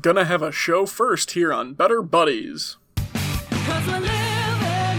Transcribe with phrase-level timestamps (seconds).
[0.00, 2.76] Gonna have a show first here on Better Buddies.
[2.96, 4.98] Cause we're living,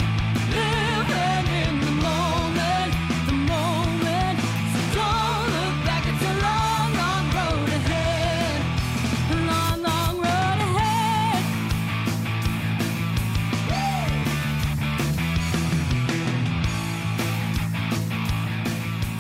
[0.50, 2.94] living in the moment,
[3.28, 4.40] the moment.
[4.72, 8.62] So don't look back, it's a long, long road ahead.
[9.30, 11.44] A long, long road ahead.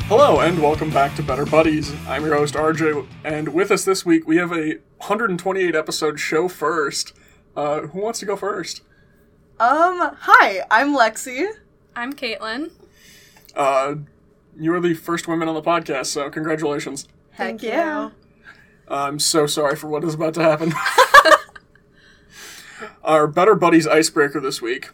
[0.07, 1.93] Hello and welcome back to Better Buddies.
[2.07, 6.47] I'm your host RJ, and with us this week we have a 128 episode show
[6.47, 7.13] first.
[7.55, 8.81] Uh, who wants to go first?
[9.59, 11.47] Um, hi, I'm Lexi.
[11.95, 12.71] I'm Caitlin.
[13.55, 13.95] Uh,
[14.59, 17.07] you are the first women on the podcast, so congratulations.
[17.31, 18.05] Heck Thank yeah.
[18.05, 18.11] you.
[18.87, 20.73] I'm so sorry for what is about to happen.
[23.03, 24.89] Our Better Buddies icebreaker this week.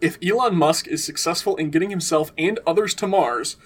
[0.00, 3.56] If Elon Musk is successful in getting himself and others to Mars,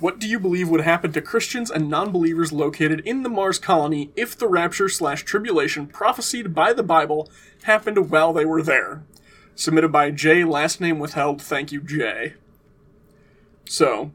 [0.00, 3.58] what do you believe would happen to Christians and non believers located in the Mars
[3.58, 7.30] colony if the rapture slash tribulation prophesied by the Bible
[7.62, 9.04] happened while they were there?
[9.54, 11.40] Submitted by Jay, last name withheld.
[11.40, 12.34] Thank you, Jay.
[13.66, 14.10] So,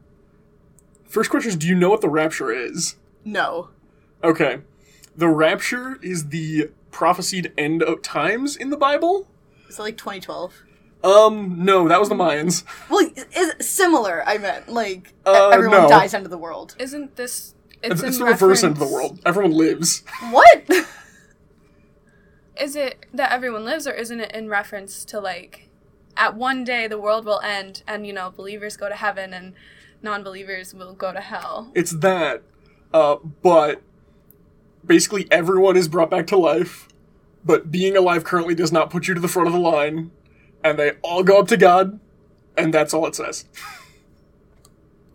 [1.04, 2.96] first question is Do you know what the rapture is?
[3.24, 3.70] No.
[4.22, 4.60] Okay.
[5.16, 9.28] The rapture is the prophesied end of times in the Bible?
[9.68, 10.64] Is it like 2012?
[11.02, 12.64] Um, no, that was the Mayans.
[12.90, 14.68] Well, is similar, I meant.
[14.68, 15.88] Like, Uh, everyone no.
[15.88, 16.76] dies end of the world.
[16.78, 17.54] Isn't this?
[17.82, 19.20] It's, It's, in the reverse end of the world.
[19.24, 20.02] Everyone lives.
[20.30, 20.68] What?
[22.60, 25.70] Is it that everyone lives, or isn't it in reference to like,
[26.14, 29.54] at one day the world will end, and you know believers go to heaven and
[30.02, 31.72] non-believers will go to hell?
[31.74, 32.42] It's that.
[32.92, 33.80] Uh, but
[34.84, 36.86] basically everyone is brought back to life,
[37.44, 40.10] but being alive currently does not put you to the front of the line,
[40.64, 41.98] and they all go up to God,
[42.56, 43.44] and that's all it says.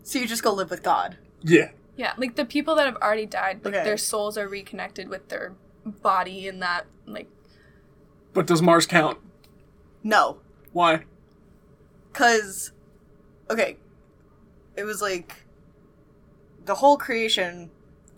[0.02, 1.16] so you just go live with God.
[1.42, 1.70] Yeah.
[1.96, 3.84] Yeah, like the people that have already died, like Okay.
[3.84, 7.28] their souls are reconnected with their body in that like
[8.34, 9.18] But does Mars count?
[10.02, 10.38] No.
[10.72, 11.04] Why?
[12.12, 12.72] Because,
[13.50, 13.78] okay,
[14.76, 15.44] it was like
[16.64, 17.70] the whole creation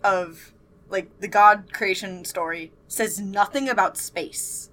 [0.03, 0.51] of,
[0.89, 4.68] like, the God creation story says nothing about space.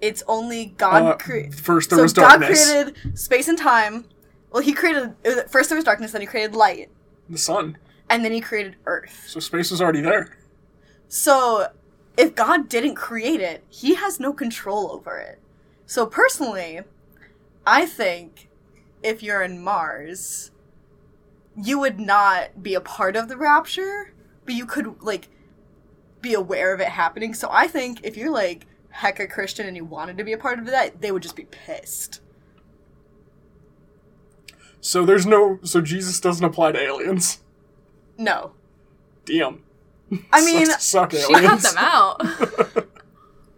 [0.00, 1.54] It's only God Uh, created.
[1.54, 2.70] first there so was God darkness.
[2.70, 4.04] created space and time.
[4.50, 6.90] Well, he created uh, first there was darkness, then he created light,
[7.28, 7.78] The sun.
[8.10, 9.24] and then he created Earth.
[9.26, 10.36] So space was already there.
[11.08, 11.68] So,
[12.16, 15.38] if God didn't create it, he has no control over it.
[15.86, 16.80] So, personally,
[17.66, 18.48] I think
[19.02, 20.50] if you're in Mars,
[21.56, 24.12] you would not be a part of the rapture,
[24.44, 25.28] but you could, like,
[26.20, 27.32] be aware of it happening.
[27.34, 28.66] So, I think if you're, like,
[28.96, 31.44] hecka Christian and you wanted to be a part of that, they would just be
[31.44, 32.20] pissed.
[34.80, 35.58] So there's no.
[35.62, 37.40] So Jesus doesn't apply to aliens.
[38.18, 38.52] No.
[39.24, 39.62] Damn.
[40.32, 42.20] I mean, suck she cut them out.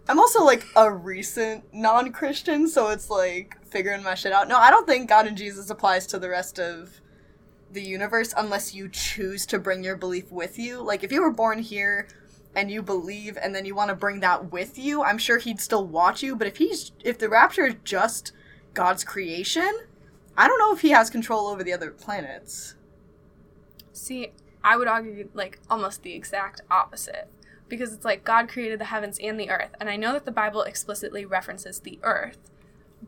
[0.09, 4.47] I'm also like a recent non Christian, so it's like figuring my shit out.
[4.47, 7.01] No, I don't think God and Jesus applies to the rest of
[7.73, 10.81] the universe unless you choose to bring your belief with you.
[10.81, 12.07] Like, if you were born here
[12.57, 15.61] and you believe and then you want to bring that with you, I'm sure he'd
[15.61, 16.35] still watch you.
[16.35, 18.33] But if he's, if the rapture is just
[18.73, 19.71] God's creation,
[20.35, 22.75] I don't know if he has control over the other planets.
[23.93, 27.29] See, I would argue like almost the exact opposite.
[27.69, 29.71] Because it's like God created the heavens and the earth.
[29.79, 32.49] And I know that the Bible explicitly references the earth.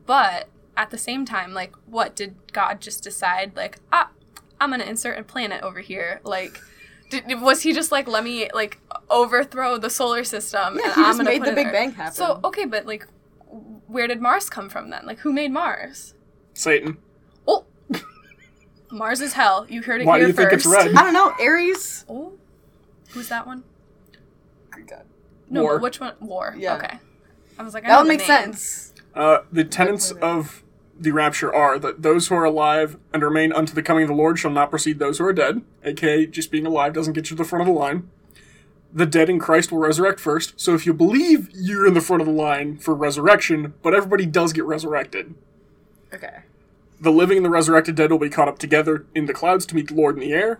[0.05, 3.55] But at the same time, like, what did God just decide?
[3.55, 4.09] Like, ah,
[4.59, 6.19] I'm going to insert a planet over here.
[6.23, 6.59] Like,
[7.09, 8.79] did, was he just like, let me, like,
[9.11, 10.77] overthrow the solar system?
[10.79, 11.71] Yeah, and he I'm just gonna made the Big there?
[11.71, 12.13] Bang happen.
[12.13, 13.07] So, okay, but like,
[13.87, 15.05] where did Mars come from then?
[15.05, 16.13] Like, who made Mars?
[16.53, 16.97] Satan.
[17.47, 17.65] Oh,
[18.91, 19.65] Mars is hell.
[19.69, 20.65] You heard it Why do here you think first.
[20.65, 20.95] it's red?
[20.95, 22.05] I don't know, Ares?
[22.09, 22.33] Oh,
[23.09, 23.63] who's that one?
[24.71, 25.05] Greek god.
[25.49, 25.79] No, War.
[25.79, 26.13] which one?
[26.19, 26.55] War.
[26.57, 26.75] Yeah.
[26.77, 26.99] Okay.
[27.57, 28.93] I was like, I That know would the make sense.
[29.15, 30.63] Uh, the tenets of
[30.97, 34.15] the rapture are that those who are alive and remain unto the coming of the
[34.15, 37.35] Lord shall not precede those who are dead, aka just being alive doesn't get you
[37.37, 38.09] to the front of the line.
[38.91, 42.21] The dead in Christ will resurrect first, so if you believe you're in the front
[42.21, 45.35] of the line for resurrection, but everybody does get resurrected.
[46.11, 46.39] Okay.
[46.99, 49.75] The living and the resurrected dead will be caught up together in the clouds to
[49.75, 50.59] meet the Lord in the air.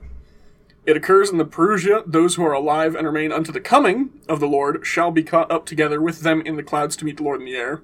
[0.85, 4.39] It occurs in the Parousia, those who are alive and remain unto the coming of
[4.39, 7.23] the Lord shall be caught up together with them in the clouds to meet the
[7.23, 7.81] Lord in the air.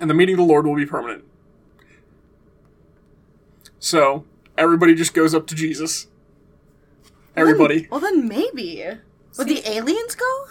[0.00, 1.24] And the meeting of the Lord will be permanent.
[3.78, 4.24] So,
[4.56, 6.06] everybody just goes up to Jesus.
[7.34, 7.88] Everybody.
[7.90, 8.84] Well, then maybe.
[9.40, 10.44] Would the aliens go?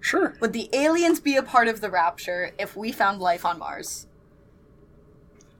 [0.00, 0.34] Sure.
[0.40, 4.06] Would the aliens be a part of the rapture if we found life on Mars?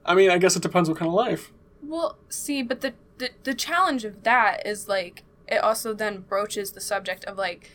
[0.05, 1.51] I mean, I guess it depends what kind of life.
[1.83, 6.71] Well, see, but the, the the challenge of that is like it also then broaches
[6.71, 7.69] the subject of like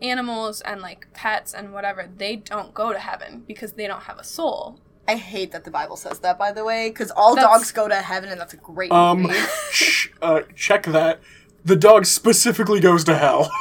[0.00, 4.18] animals and like pets and whatever, they don't go to heaven because they don't have
[4.18, 4.78] a soul.
[5.08, 7.88] I hate that the Bible says that, by the way, because all That's- dogs go
[7.88, 9.34] to heaven, and that's a great Um, movie.
[9.72, 11.20] sh- uh, check that.
[11.64, 13.50] The dog specifically goes to hell.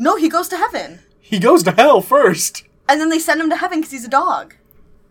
[0.00, 2.64] no, he goes to heaven, he goes to hell first.
[2.88, 4.54] and then they send him to heaven because he's a dog.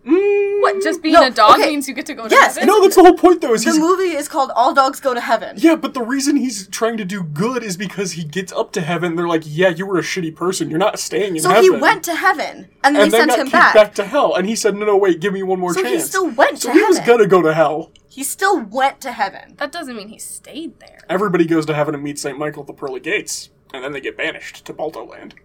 [0.05, 0.81] Mm, What?
[0.81, 1.67] Just being No, a dog okay.
[1.69, 2.67] means you get to go to Yes, heaven?
[2.67, 3.53] No, that's the whole point, though.
[3.53, 5.55] Is The movie is called All Dogs Go to Heaven.
[5.59, 8.81] yeah, but the reason he's trying to do good is because he gets up to
[8.81, 9.15] heaven.
[9.17, 10.69] They're like, yeah, you were a shitty person.
[10.69, 11.65] You're not staying in So heaven.
[11.65, 13.73] So he went to heaven, and then and they then sent got him back.
[13.75, 13.93] back.
[13.95, 14.35] to hell.
[14.35, 16.05] And he said, no, no, wait, give me one more So he chance.
[16.05, 17.91] still went so to he was gonna go to hell.
[18.07, 19.55] He still went to heaven.
[19.57, 20.99] That doesn't mean he stayed there.
[21.09, 22.37] Everybody goes to heaven and meets St.
[22.39, 25.35] Michael at the pearly gates, and then they get banished to Balto Land.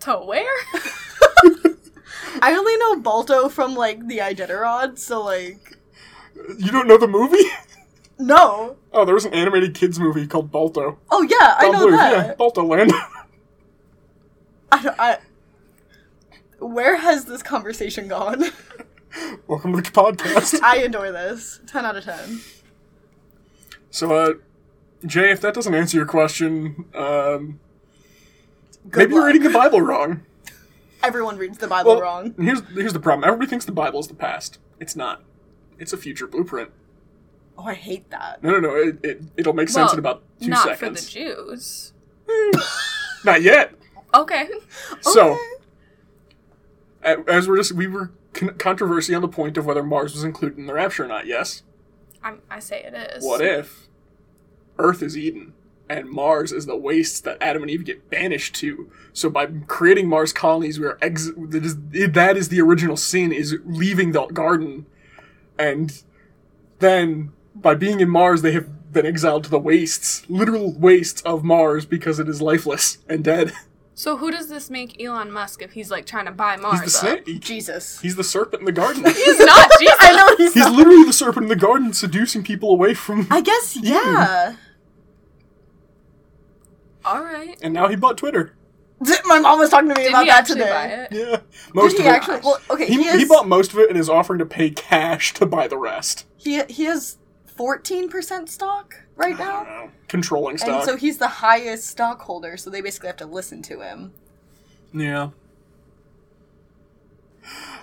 [0.00, 0.50] To where?
[2.42, 5.78] I only know Balto from like the Iditarod, so like
[6.58, 7.44] You don't know the movie?
[8.18, 8.76] no.
[8.92, 10.98] Oh, there was an animated kids movie called Balto.
[11.10, 12.26] Oh yeah, I know Bluth, that.
[12.26, 12.92] Yeah, Balto Land.
[14.72, 15.18] I, don't- I,
[16.58, 18.44] where has this conversation gone?
[19.46, 20.60] Welcome to the podcast.
[20.62, 21.60] I enjoy this.
[21.66, 22.40] Ten out of ten.
[23.90, 24.32] So, uh,
[25.06, 27.60] Jay, if that doesn't answer your question, um,
[28.90, 30.22] Good maybe you're reading the Bible wrong.
[31.02, 32.34] Everyone reads the Bible Well, wrong.
[32.38, 33.24] Here's here's the problem.
[33.24, 34.58] Everybody thinks the Bible is the past.
[34.80, 35.22] It's not.
[35.78, 36.70] It's a future blueprint.
[37.58, 38.42] Oh, I hate that.
[38.42, 38.74] No, no, no.
[38.76, 41.00] It, it it'll make sense Well, in about two Not seconds.
[41.00, 41.92] for the Jews.
[43.24, 43.74] Not yet.
[44.14, 44.48] Okay.
[45.02, 45.36] So,
[47.04, 47.22] Okay.
[47.32, 50.58] as we're just we were con- controversy on the point of whether Mars was included
[50.58, 51.26] in the rapture or not.
[51.26, 51.62] Yes.
[52.22, 53.22] I'm, I say it is.
[53.24, 53.83] What if
[54.78, 55.52] Earth is Eden
[55.88, 58.90] and Mars is the wastes that Adam and Eve get banished to?
[59.12, 61.76] So by creating Mars colonies, we are ex- that is
[62.12, 64.86] that is the original sin is leaving the garden,
[65.58, 66.02] and
[66.78, 71.44] then by being in Mars, they have been exiled to the wastes, literal wastes of
[71.44, 73.52] Mars because it is lifeless and dead.
[73.96, 76.80] So who does this make Elon Musk if he's like trying to buy Mars?
[76.80, 77.24] He's the up?
[77.24, 77.40] snake.
[77.40, 78.00] Jesus.
[78.00, 79.04] He's the serpent in the garden.
[79.08, 79.96] He's not Jesus.
[80.00, 80.72] I know he's, He's not.
[80.74, 83.28] literally the serpent in the garden, seducing people away from.
[83.30, 84.56] I guess yeah.
[87.04, 87.56] All right.
[87.62, 88.54] And now he bought Twitter.
[89.26, 90.70] My mom was talking to me Did about he that actually today.
[90.70, 91.08] buy it?
[91.12, 91.40] Yeah,
[91.74, 92.12] most Did of he it.
[92.14, 92.40] actually?
[92.42, 92.86] Well, okay.
[92.86, 95.46] He, He, he is, bought most of it and is offering to pay cash to
[95.46, 96.26] buy the rest.
[96.36, 99.90] he he has fourteen percent stock right I don't now, know.
[100.08, 100.84] Controlling and stock.
[100.84, 102.56] so he's the highest stockholder.
[102.56, 104.12] So they basically have to listen to him.
[104.92, 105.30] yeah.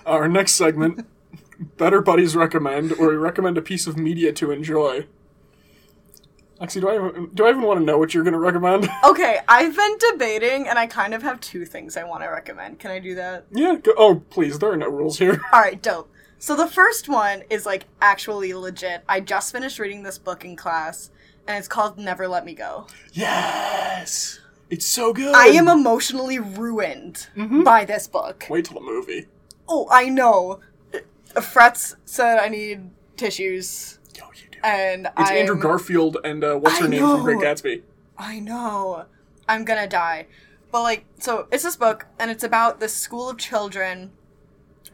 [0.04, 1.06] Our next segment,
[1.76, 5.06] Better Buddies Recommend, where we recommend a piece of media to enjoy.
[6.62, 8.88] Actually, do I even, do I even want to know what you're going to recommend?
[9.04, 12.78] Okay, I've been debating, and I kind of have two things I want to recommend.
[12.78, 13.46] Can I do that?
[13.50, 13.74] yeah.
[13.74, 14.58] Go, oh, please.
[14.58, 15.40] There are no rules here.
[15.52, 16.08] All right, dope.
[16.38, 19.02] So the first one is like actually legit.
[19.08, 21.10] I just finished reading this book in class,
[21.48, 22.86] and it's called Never Let Me Go.
[23.12, 24.38] Yes.
[24.70, 25.34] It's so good.
[25.34, 27.62] I am emotionally ruined Mm-hmm.
[27.64, 28.46] by this book.
[28.48, 29.26] Wait till the movie.
[29.68, 30.60] Oh, I know.
[31.40, 34.51] Frets said I need tissues, Yo, you do.
[34.62, 37.38] And It's I'm, Andrew Garfield and uh, what's her I name from Great.
[37.38, 37.82] Gatsby?
[38.18, 39.06] I know.
[39.48, 40.26] I'm gonna die.
[40.70, 44.12] But like, so it's this book, and it's about this school of children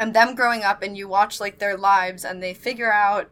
[0.00, 3.28] and them growing up, and you watch like their lives, and they figure out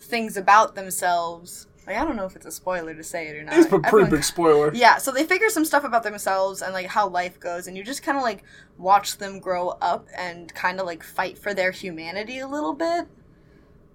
[0.00, 1.66] things about themselves.
[1.86, 3.54] Like, I don't know if it's a spoiler to say it or not.
[3.54, 4.72] It's a pretty Everyone- big spoiler.
[4.74, 7.82] Yeah, so they figure some stuff about themselves and like how life goes, and you
[7.84, 8.44] just kind of like
[8.78, 13.06] watch them grow up and kind of like fight for their humanity a little bit.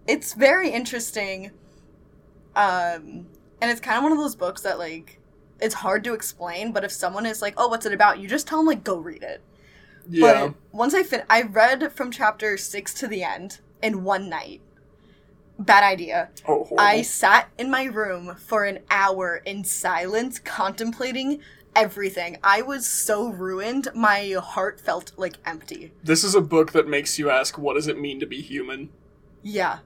[0.07, 1.51] It's very interesting.
[2.55, 3.27] Um,
[3.61, 5.19] and it's kind of one of those books that like
[5.59, 8.47] it's hard to explain, but if someone is like, "Oh, what's it about?" you just
[8.47, 9.41] tell them like, "Go read it."
[10.09, 10.47] Yeah.
[10.47, 14.61] But once I fin, I read from chapter six to the end in one night.
[15.59, 16.29] Bad idea.
[16.47, 16.67] oh.
[16.77, 21.41] I sat in my room for an hour in silence, contemplating
[21.75, 22.37] everything.
[22.43, 25.93] I was so ruined, my heart felt like empty.
[26.03, 28.89] This is a book that makes you ask, what does it mean to be human?
[29.41, 29.79] Yeah.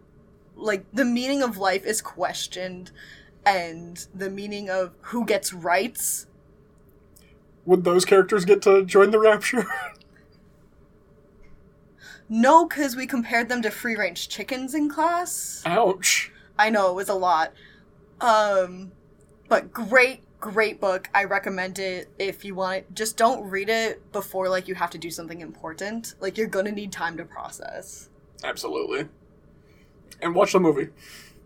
[0.56, 2.92] Like, the meaning of life is questioned,
[3.46, 6.28] and the meaning of who gets rights.
[7.66, 9.66] Would those characters get to join the Rapture?
[12.34, 15.62] No, because we compared them to free range chickens in class.
[15.66, 16.32] Ouch.
[16.58, 17.52] I know it was a lot.
[18.22, 18.94] Um,
[19.50, 21.10] but great, great book.
[21.14, 22.96] I recommend it if you want it.
[22.96, 26.14] Just don't read it before like you have to do something important.
[26.22, 28.08] Like you're gonna need time to process.
[28.46, 29.10] Absolutely.
[30.22, 30.90] And watch the movie.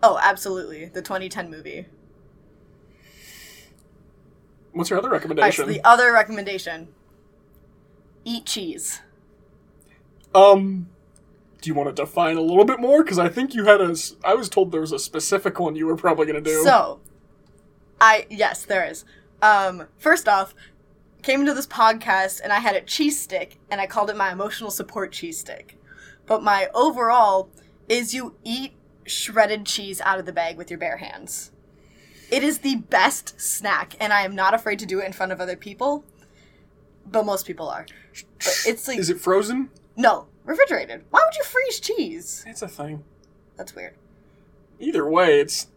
[0.01, 0.85] Oh, absolutely.
[0.85, 1.85] The 2010 movie.
[4.71, 5.67] What's your other so recommendation?
[5.67, 6.89] the other recommendation.
[8.25, 9.01] Eat cheese.
[10.33, 10.89] um,
[11.61, 13.03] do you want to define a little bit more?
[13.03, 13.95] Because I think you had a.
[14.23, 16.63] I was told there was a specific one you were probably going to do.
[16.63, 16.99] So,
[17.99, 19.05] I yes, there is.
[19.41, 20.53] Um, first off,
[21.23, 24.31] came into this podcast and I had a cheese stick and I called it my
[24.31, 25.79] emotional support cheese stick.
[26.27, 27.49] But my overall
[27.89, 28.73] is you eat
[29.05, 31.51] shredded cheese out of the bag with your bare hands.
[32.31, 35.31] It is the best snack and I am not afraid to do it in front
[35.31, 36.03] of other people.
[37.05, 37.85] But most people are.
[38.39, 39.69] But it's like Is it frozen?
[39.95, 41.03] no, refrigerated.
[41.11, 42.43] Why would you freeze cheese?
[42.47, 43.03] It's a thing.
[43.57, 43.93] That's weird.
[44.79, 45.67] Either way, it's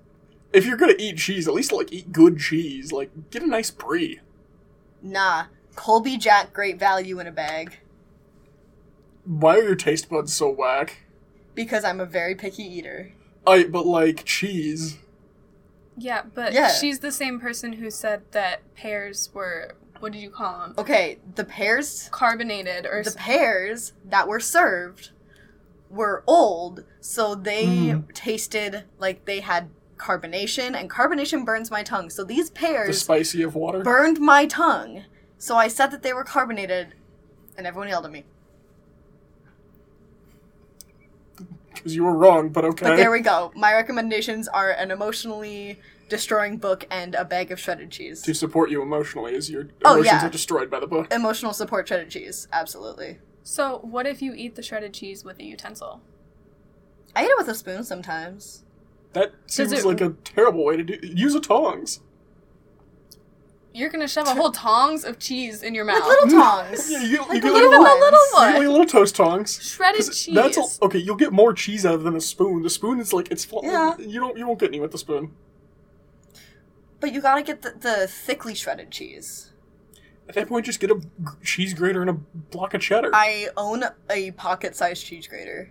[0.52, 2.92] if you're gonna eat cheese, at least like eat good cheese.
[2.92, 4.20] Like get a nice brie.
[5.02, 5.44] Nah,
[5.76, 7.78] Colby Jack great value in a bag
[9.24, 11.02] Why are your taste buds so whack?
[11.58, 13.10] Because I'm a very picky eater.
[13.44, 14.96] I but like cheese.
[15.96, 16.68] Yeah, but Yeah.
[16.68, 20.74] she's the same person who said that pears were what did you call them?
[20.78, 25.10] Okay, the pears Carbonated or the s- pears that were served
[25.90, 28.14] were old, so they Mm.
[28.14, 32.10] tasted like they had carbonation, and carbonation burns my tongue.
[32.10, 33.80] So these The pears spicy of water.
[33.82, 35.04] burned my tongue.
[35.38, 36.94] So I said that they were carbonated,
[37.56, 38.24] and everyone yelled at me.
[41.78, 42.86] Because you were wrong, but okay.
[42.86, 43.50] But there we go.
[43.54, 48.22] My recommendations are an emotionally destroying book and a bag of shredded cheese.
[48.22, 50.26] to support you emotionally as your Oh, emotions yeah.
[50.26, 51.12] are destroyed by the book.
[51.12, 53.18] Emotional support shredded cheese, absolutely.
[53.42, 56.00] So what if you eat the shredded cheese with a utensil?
[57.14, 58.64] I eat it with a spoon sometimes.
[59.12, 60.98] That seems it- like a terrible way to do.
[61.02, 62.00] Use a tongs.
[63.78, 66.00] You're gonna shove a whole tongs of cheese in your mouth.
[66.00, 66.90] Like little tongs.
[66.90, 68.00] Yeah, you get, Like you get little little, ones.
[68.00, 68.04] the
[68.40, 69.62] little you get little toast tongs.
[69.62, 70.34] Shredded cheese.
[70.34, 70.98] That's a, okay.
[70.98, 72.62] You'll get more cheese out of it than a spoon.
[72.62, 73.96] The spoon is like it's fl- Yeah.
[73.98, 75.30] You don't you won't get any with the spoon.
[77.00, 79.52] But you gotta get the, the thickly shredded cheese.
[80.28, 81.06] At that point, just get a g-
[81.44, 83.10] cheese grater and a block of cheddar.
[83.14, 85.70] I own a pocket sized cheese grater.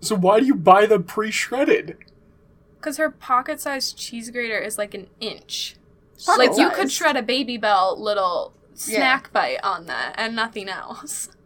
[0.00, 1.96] so why do you buy the pre-shredded?
[2.76, 5.74] Because her pocket-sized cheese grater is like an inch.
[6.26, 8.54] Pocket like you could shred a Babybel little
[8.86, 8.96] Yeah.
[8.98, 11.28] snack bite on that and nothing else.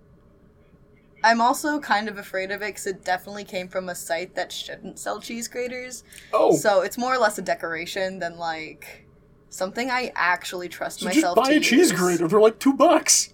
[1.24, 4.50] I'm also kind of afraid of it because it definitely came from a site that
[4.50, 6.02] shouldn't sell cheese graters.
[6.32, 9.06] Oh, So it's more or less a decoration than like
[9.48, 12.26] something I actually trust so myself just buy to a cheese grater.
[12.26, 13.32] They're like two bucks.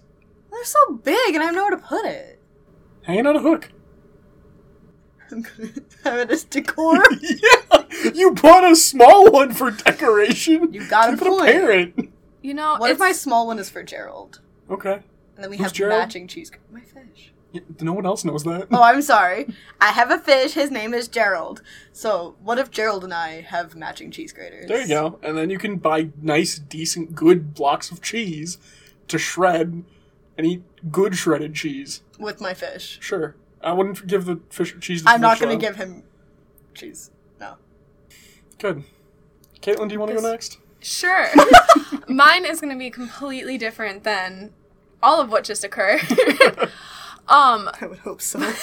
[0.51, 2.39] They're so big and I have nowhere to put it.
[3.03, 3.69] Hanging on a hook.
[5.31, 5.69] I'm gonna
[6.03, 7.03] have it as decor.
[7.21, 7.61] yeah,
[8.13, 10.73] you bought a small one for decoration.
[10.73, 11.51] You got a Give it point.
[11.51, 12.13] parent.
[12.41, 14.39] You know, what if my small one is for Gerald?
[14.69, 14.93] Okay.
[15.35, 15.99] And then we Who's have Gerald?
[15.99, 16.51] matching cheese.
[16.71, 17.33] My fish.
[17.51, 18.67] Yeah, no one else knows that.
[18.71, 19.47] Oh, I'm sorry.
[19.81, 20.53] I have a fish.
[20.53, 21.61] His name is Gerald.
[21.91, 24.67] So, what if Gerald and I have matching cheese graters?
[24.67, 25.19] There you go.
[25.23, 28.59] And then you can buy nice, decent, good blocks of cheese
[29.07, 29.83] to shred
[30.37, 32.03] and eat good shredded cheese.
[32.19, 32.99] With my fish.
[33.01, 33.35] Sure.
[33.61, 36.03] I wouldn't give the fish cheese to I'm not going to give him
[36.75, 37.09] cheese.
[38.61, 38.73] No.
[38.73, 38.83] Good.
[39.61, 40.57] Caitlin, do you want to go next?
[40.81, 41.27] Sure.
[42.07, 44.53] Mine is going to be completely different than
[45.01, 46.01] all of what just occurred.
[47.27, 48.39] um, I would hope so.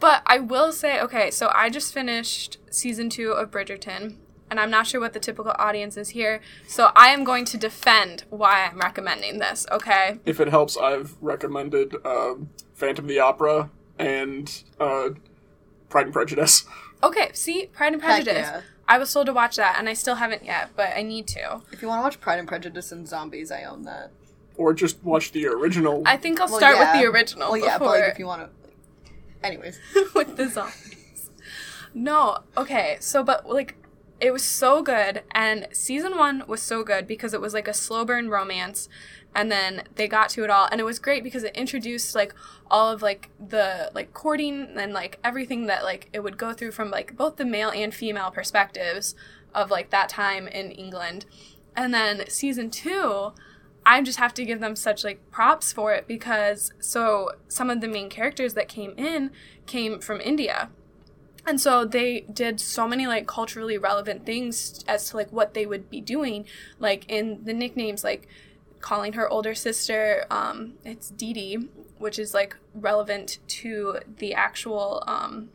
[0.00, 4.16] but I will say, okay, so I just finished season two of Bridgerton,
[4.50, 7.56] and I'm not sure what the typical audience is here, so I am going to
[7.56, 10.18] defend why I'm recommending this, okay?
[10.24, 15.10] If it helps, I've recommended um, Phantom of the Opera and uh,
[15.88, 16.64] Pride and Prejudice.
[17.02, 18.48] Okay, see, Pride and Heck Prejudice.
[18.50, 18.60] yeah.
[18.88, 21.62] I was told to watch that, and I still haven't yet, but I need to.
[21.72, 24.10] If you want to watch Pride and Prejudice and Zombies, I own that.
[24.56, 26.02] Or just watch the original.
[26.04, 26.92] I think I'll Well, start yeah.
[26.92, 29.46] with the original Well, yeah, but like if you want to.
[29.46, 29.78] Anyways.
[30.14, 31.30] with the zombies.
[31.94, 33.76] No, okay, so but like
[34.20, 37.72] it was so good, and season one was so good because it was like a
[37.72, 38.88] slow burn romance,
[39.34, 42.34] and then they got to it all, and it was great because it introduced like
[42.70, 46.72] all of like the like courting and like everything that like it would go through
[46.72, 49.14] from like both the male and female perspectives
[49.54, 51.26] of like that time in England,
[51.76, 53.32] and then season two.
[53.86, 57.80] I just have to give them such like props for it because so some of
[57.80, 59.30] the main characters that came in
[59.66, 60.68] came from India.
[61.46, 65.64] And so they did so many like culturally relevant things as to like what they
[65.64, 66.44] would be doing,
[66.78, 68.28] like in the nicknames, like
[68.80, 71.68] calling her older sister, um, it's Dee Dee,
[71.98, 75.50] which is like relevant to the actual um,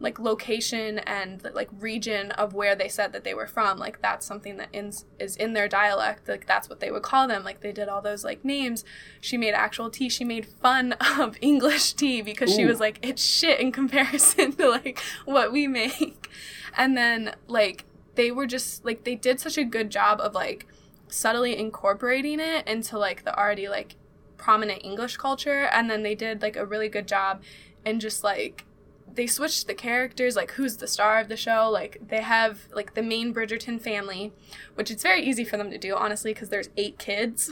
[0.00, 3.78] like location and like region of where they said that they were from.
[3.78, 6.28] Like that's something that in, is in their dialect.
[6.28, 7.44] Like that's what they would call them.
[7.44, 8.84] Like they did all those like names.
[9.20, 10.08] She made actual tea.
[10.08, 14.68] She made fun of English tea because she was like it's shit in comparison to
[14.68, 16.28] like what we make.
[16.76, 17.84] And then like
[18.14, 20.66] they were just like they did such a good job of like
[21.08, 23.96] subtly incorporating it into like the already like
[24.36, 27.42] prominent English culture and then they did like a really good job
[27.84, 28.64] in just like
[29.12, 31.68] they switched the characters, like who's the star of the show.
[31.70, 34.32] Like they have like the main Bridgerton family,
[34.74, 37.50] which it's very easy for them to do, honestly, because there's eight kids.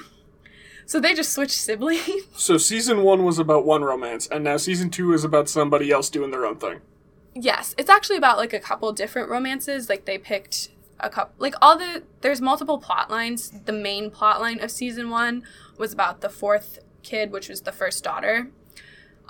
[0.86, 2.02] So they just switched siblings.
[2.36, 6.10] So season one was about one romance, and now season two is about somebody else
[6.10, 6.80] doing their own thing.
[7.34, 9.88] yes, it's actually about like a couple different romances.
[9.88, 10.70] Like they picked
[11.02, 13.50] a couple, like all the there's multiple plot lines.
[13.64, 15.42] The main plot line of season one
[15.78, 18.48] was about the fourth kid, which was the first daughter.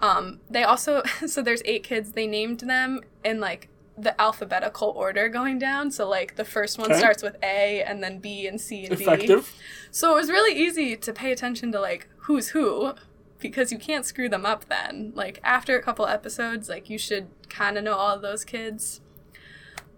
[0.00, 2.12] Um, they also so there's eight kids.
[2.12, 5.90] They named them in like the alphabetical order going down.
[5.90, 6.98] So like the first one Okay.
[6.98, 9.04] starts with A, and then B and C and D.
[9.04, 9.52] Effective.
[9.90, 12.94] So it was really easy to pay attention to like who's who
[13.38, 15.12] because you can't screw them up then.
[15.14, 19.00] Like after a couple episodes, like you should kind of know all of those kids.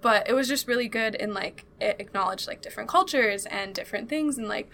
[0.04, 4.10] But it was just really good and like it acknowledged like different cultures and different
[4.10, 4.68] things and like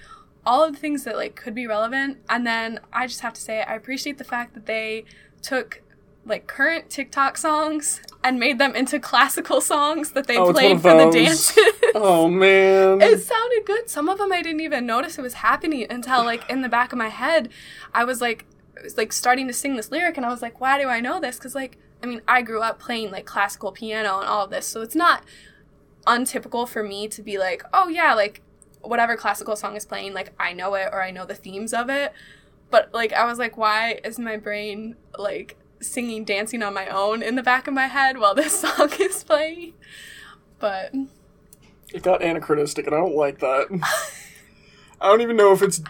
[0.44, 2.18] all of the things that like could be relevant.
[2.28, 5.04] And then I just have to say I appreciate the fact that they
[5.40, 5.82] took
[6.26, 10.94] like current TikTok songs and made them into classical songs that they Oh, played for
[10.96, 11.56] the dances.
[11.94, 13.00] Oh man.
[13.00, 13.88] It sounded good.
[13.88, 16.92] Some of them I didn't even notice it was happening until like in the back
[16.92, 17.50] of my head,
[17.94, 18.46] I was like,
[18.76, 21.00] I was like starting to sing this lyric, and I was like, why do I
[21.00, 21.36] know this?
[21.36, 24.66] Because like, I mean, I grew up playing like classical piano and all of this,
[24.66, 25.22] so it's not
[26.06, 28.42] untypical for me to be like, oh yeah, like
[28.82, 31.90] whatever classical song is playing, like I know it or I know the themes of
[31.90, 32.12] it.
[32.70, 37.22] But like, I was like, why is my brain like singing, dancing on my own
[37.22, 39.74] in the back of my head while this song is playing?
[40.58, 40.94] But
[41.92, 43.66] It got anachronistic, and I don't like that.
[45.00, 45.80] I don't even know if it's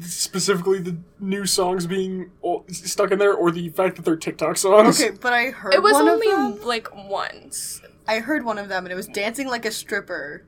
[0.00, 4.56] specifically the new songs being o- stuck in there, or the fact that they're TikTok
[4.56, 5.00] songs.
[5.00, 6.66] Okay, but I heard it was one only of them.
[6.66, 7.80] like once.
[8.06, 10.44] I heard one of them, and it was dancing like a stripper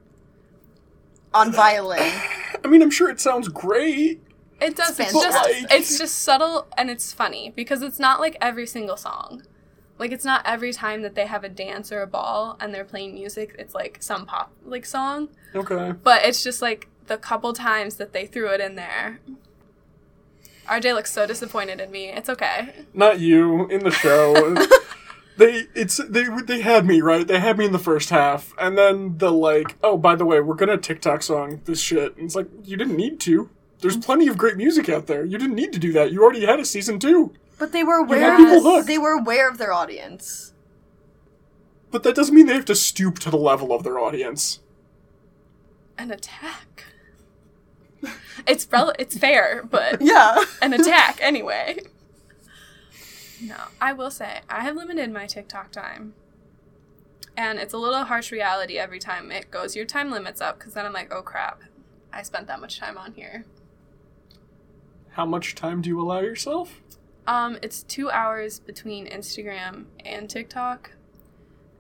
[1.34, 2.12] on violin.
[2.64, 4.20] I mean, I'm sure it sounds great.
[4.60, 4.98] It does.
[5.00, 8.96] It's just like- it's just subtle and it's funny because it's not like every single
[8.96, 9.42] song.
[9.98, 12.84] Like it's not every time that they have a dance or a ball and they're
[12.84, 13.54] playing music.
[13.58, 15.92] It's like some pop like song, Okay.
[16.02, 19.20] but it's just like the couple times that they threw it in there.
[20.66, 22.06] RJ looks so disappointed in me.
[22.06, 22.72] It's okay.
[22.94, 24.54] Not you in the show.
[25.36, 27.26] they it's they they had me right.
[27.26, 29.76] They had me in the first half, and then the like.
[29.82, 32.16] Oh, by the way, we're gonna TikTok song this shit.
[32.16, 33.50] And it's like you didn't need to.
[33.80, 35.24] There's plenty of great music out there.
[35.24, 36.12] You didn't need to do that.
[36.12, 37.34] You already had a season two.
[37.58, 38.20] But they were aware.
[38.20, 38.86] had people hooked.
[38.86, 40.52] They were aware of their audience.
[41.90, 44.60] But that doesn't mean they have to stoop to the level of their audience.
[45.98, 46.84] An attack.
[48.46, 50.42] It's rel- it's fair, but Yeah.
[50.60, 51.78] an attack anyway.
[53.40, 56.14] No, I will say I have limited my TikTok time.
[57.36, 60.74] And it's a little harsh reality every time it goes your time limits up because
[60.74, 61.62] then I'm like, oh crap,
[62.12, 63.46] I spent that much time on here.
[65.10, 66.80] How much time do you allow yourself?
[67.26, 70.92] Um, it's two hours between Instagram and TikTok.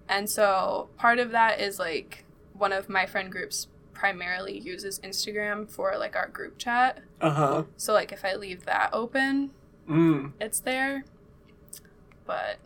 [0.08, 3.68] And so part of that is like one of my friend groups
[4.02, 6.98] primarily uses Instagram for like our group chat.
[7.20, 7.62] Uh huh.
[7.76, 9.52] So like if I leave that open,
[9.88, 10.32] Mm.
[10.40, 11.04] it's there.
[12.26, 12.58] But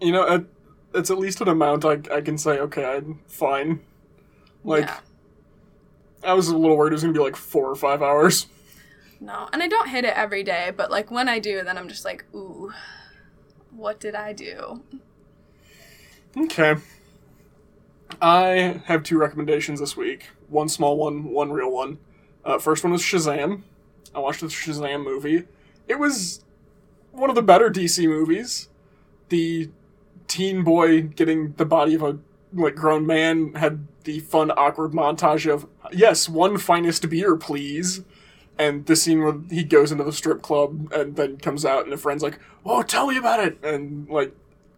[0.00, 0.46] You know, it,
[0.94, 2.58] it's at least an amount I I can say.
[2.60, 3.80] Okay, I'm fine.
[4.64, 5.00] Like yeah.
[6.24, 8.46] I was a little worried it was gonna be like four or five hours.
[9.20, 11.88] No, and I don't hit it every day, but like when I do, then I'm
[11.88, 12.72] just like, ooh,
[13.70, 14.82] what did I do?
[16.34, 16.76] Okay.
[18.20, 20.28] I have two recommendations this week.
[20.48, 21.98] One small one, one real one.
[22.44, 23.62] Uh, first one was Shazam.
[24.14, 25.44] I watched the Shazam movie.
[25.88, 26.44] It was
[27.12, 28.68] one of the better DC movies.
[29.28, 29.70] The
[30.28, 32.18] teen boy getting the body of a
[32.52, 38.02] like grown man had the fun, awkward montage of yes, one finest beer, please.
[38.58, 41.92] And the scene where he goes into the strip club and then comes out and
[41.94, 44.34] a friend's like, "Oh, tell me about it," and like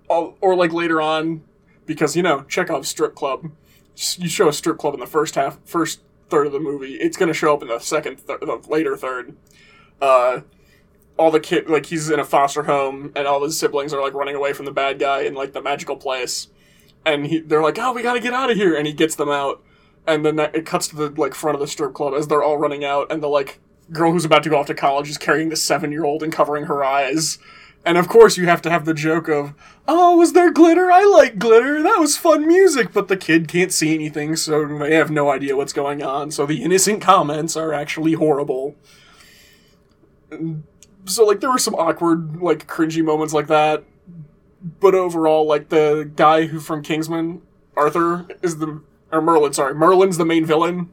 [0.09, 1.43] all, or like later on,
[1.87, 3.51] because you know Chekhov's strip club.
[4.17, 6.95] You show a strip club in the first half, first third of the movie.
[6.95, 9.37] It's going to show up in the second, th- the later third.
[10.01, 10.41] Uh,
[11.19, 14.15] all the kid, like he's in a foster home, and all his siblings are like
[14.15, 16.49] running away from the bad guy in like the magical place,
[17.05, 19.15] and he, they're like, "Oh, we got to get out of here!" And he gets
[19.15, 19.63] them out,
[20.07, 22.43] and then that, it cuts to the like front of the strip club as they're
[22.43, 23.61] all running out, and the like
[23.93, 26.33] girl who's about to go off to college is carrying the seven year old and
[26.33, 27.39] covering her eyes.
[27.85, 29.55] And of course, you have to have the joke of,
[29.89, 30.91] "Oh, was there glitter?
[30.93, 31.83] I like glitter.
[31.83, 35.57] That was fun music." But the kid can't see anything, so they have no idea
[35.57, 36.31] what's going on.
[36.31, 38.77] So the innocent comments are actually horrible.
[41.07, 43.83] So like there were some awkward, like cringy moments like that.
[44.79, 47.43] But overall, like the guy who from Kingsman,
[47.77, 49.53] Arthur, is the or Merlin.
[49.53, 50.89] Sorry, Merlin's the main villain.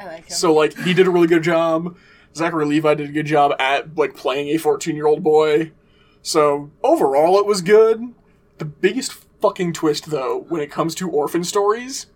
[0.00, 0.30] I like him.
[0.30, 1.94] So like he did a really good job.
[2.34, 5.72] Zachary Levi did a good job at like playing a 14 year old boy.
[6.22, 8.14] So overall, it was good.
[8.58, 12.06] The biggest fucking twist, though, when it comes to orphan stories.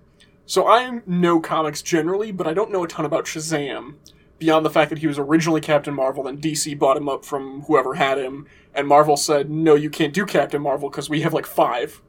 [0.46, 3.96] So I know comics generally, but I don't know a ton about Shazam.
[4.38, 7.62] Beyond the fact that he was originally Captain Marvel, and DC bought him up from
[7.62, 11.32] whoever had him, and Marvel said, "No, you can't do Captain Marvel because we have
[11.32, 12.00] like five.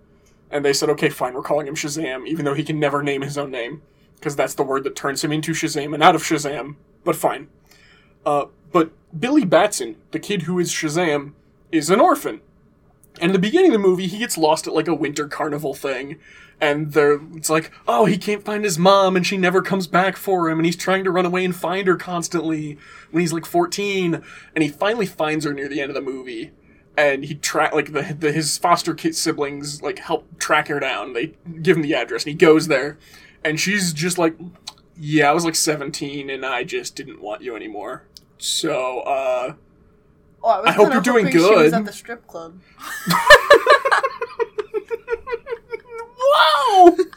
[0.52, 3.22] And they said, "Okay, fine, we're calling him Shazam, even though he can never name
[3.22, 3.82] his own name,
[4.16, 6.76] because that's the word that turns him into Shazam and out of Shazam.
[7.04, 7.48] But fine.
[8.26, 11.32] Uh, but Billy Batson, the kid who is Shazam,
[11.72, 12.42] is an orphan.
[13.20, 15.74] And in the beginning of the movie, he gets lost at like a winter carnival
[15.74, 16.20] thing.
[16.60, 20.18] And they're, it's like, oh, he can't find his mom and she never comes back
[20.18, 20.60] for him.
[20.60, 22.78] And he's trying to run away and find her constantly
[23.12, 24.22] when he's like 14.
[24.56, 26.52] And he finally finds her near the end of the movie.
[26.96, 31.14] And he track like the, the his foster kid siblings like help track her down.
[31.14, 32.98] They give him the address and he goes there.
[33.44, 34.36] And she's just like,
[34.96, 38.04] yeah, I was like 17 and I just didn't want you anymore.
[38.40, 39.54] So, uh,
[40.44, 42.60] Oh, I, was I hope kinda you're doing hoping She was at the strip club.
[46.20, 46.98] Whoa!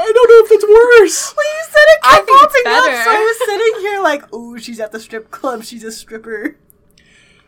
[0.00, 1.34] I don't know if that's worse.
[1.36, 3.02] Well, you said it I kept think it's popping up, better.
[3.04, 5.64] so I was sitting here like, "Ooh, she's at the strip club.
[5.64, 6.56] She's a stripper."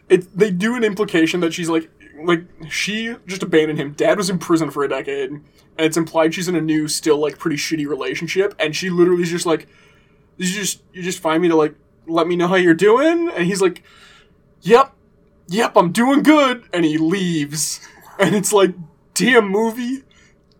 [0.09, 1.89] It, they do an implication that she's like,
[2.25, 3.93] like she just abandoned him.
[3.93, 5.45] Dad was in prison for a decade, and
[5.79, 8.55] it's implied she's in a new, still like pretty shitty relationship.
[8.59, 9.69] And she literally is just like,
[10.37, 11.77] "You just, you just find me to like
[12.11, 13.83] let me know how you're doing." And he's like,
[14.63, 14.93] "Yep,
[15.49, 17.81] yep, I'm doing good." And he leaves,
[18.19, 18.75] and it's like,
[19.15, 20.05] "Damn movie,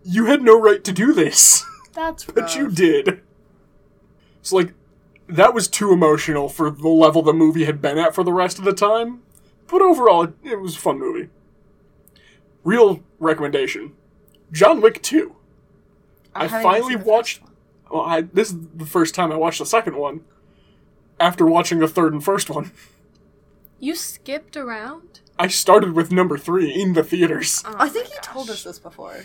[0.03, 3.21] you had no right to do this." That's But you did.
[4.39, 4.73] It's like,
[5.27, 8.59] that was too emotional for the level the movie had been at for the rest
[8.59, 9.21] of the time.
[9.67, 11.29] But overall, it, it was a fun movie.
[12.63, 13.93] Real recommendation
[14.51, 15.35] John Wick 2.
[16.35, 17.41] I, haven't finally watched.
[17.89, 20.21] Well, I, this is the first time I watched the second one
[21.21, 22.71] after watching the third and first one.
[23.79, 25.21] You skipped around?
[25.39, 27.63] I started with number three in the theaters.
[27.65, 29.23] Oh I think my you told us this before.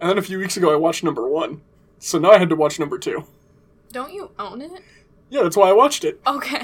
[0.00, 1.60] And then a few weeks ago, I watched number one.
[1.98, 3.24] So now I had to watch number two.
[3.92, 4.72] Don't you own it?
[5.30, 6.20] Yeah, that's why I watched it.
[6.26, 6.62] Okay.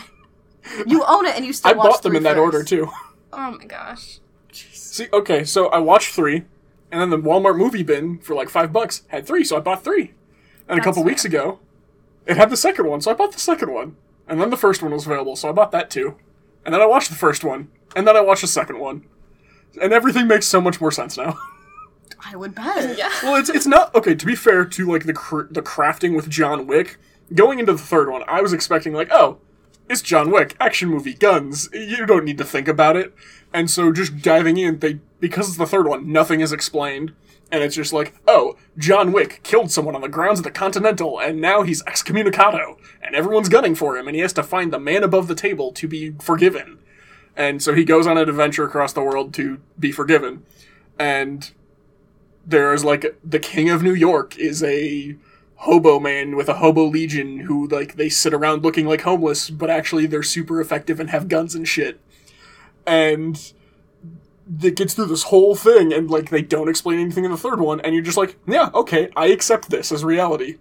[0.87, 1.71] You own it, and you still.
[1.71, 2.41] I watched bought them three in that first.
[2.41, 2.91] order, too.
[3.33, 4.19] Oh my gosh.
[4.53, 6.45] See, okay, so I watched three,
[6.91, 9.85] and then the Walmart movie bin for like five bucks had three, so I bought
[9.85, 10.13] three.
[10.69, 11.61] And a That's couple weeks ago,
[12.27, 13.97] it had the second one, so I bought the second one.
[14.31, 16.17] And then the first one was available, so I bought that too.
[16.65, 19.05] And then I watched the first one, and then I watched the second one.
[19.83, 21.37] And everything makes so much more sense now.
[22.25, 22.97] I would bet.
[22.97, 23.11] Yeah.
[23.25, 24.15] well, it's it's not okay.
[24.15, 26.99] To be fair to like the cr- the crafting with John Wick,
[27.35, 29.39] going into the third one, I was expecting like, oh,
[29.89, 31.69] it's John Wick, action movie, guns.
[31.73, 33.13] You don't need to think about it.
[33.53, 37.15] And so just diving in, they because it's the third one, nothing is explained,
[37.53, 41.21] and it's just like, oh, John Wick killed someone on the grounds of the Continental,
[41.21, 44.79] and now he's excommunicado, and everyone's gunning for him, and he has to find the
[44.79, 46.79] man above the table to be forgiven.
[47.37, 50.45] And so he goes on an adventure across the world to be forgiven.
[50.99, 51.51] And
[52.47, 55.17] there's like the king of New York is a
[55.57, 59.71] hobo man with a hobo legion who like they sit around looking like homeless, but
[59.71, 62.01] actually they're super effective and have guns and shit.
[62.87, 63.53] And
[64.63, 67.61] it gets through this whole thing and like they don't explain anything in the third
[67.61, 70.57] one, and you're just like, yeah, okay, I accept this as reality.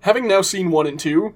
[0.00, 1.34] Having now seen one and two,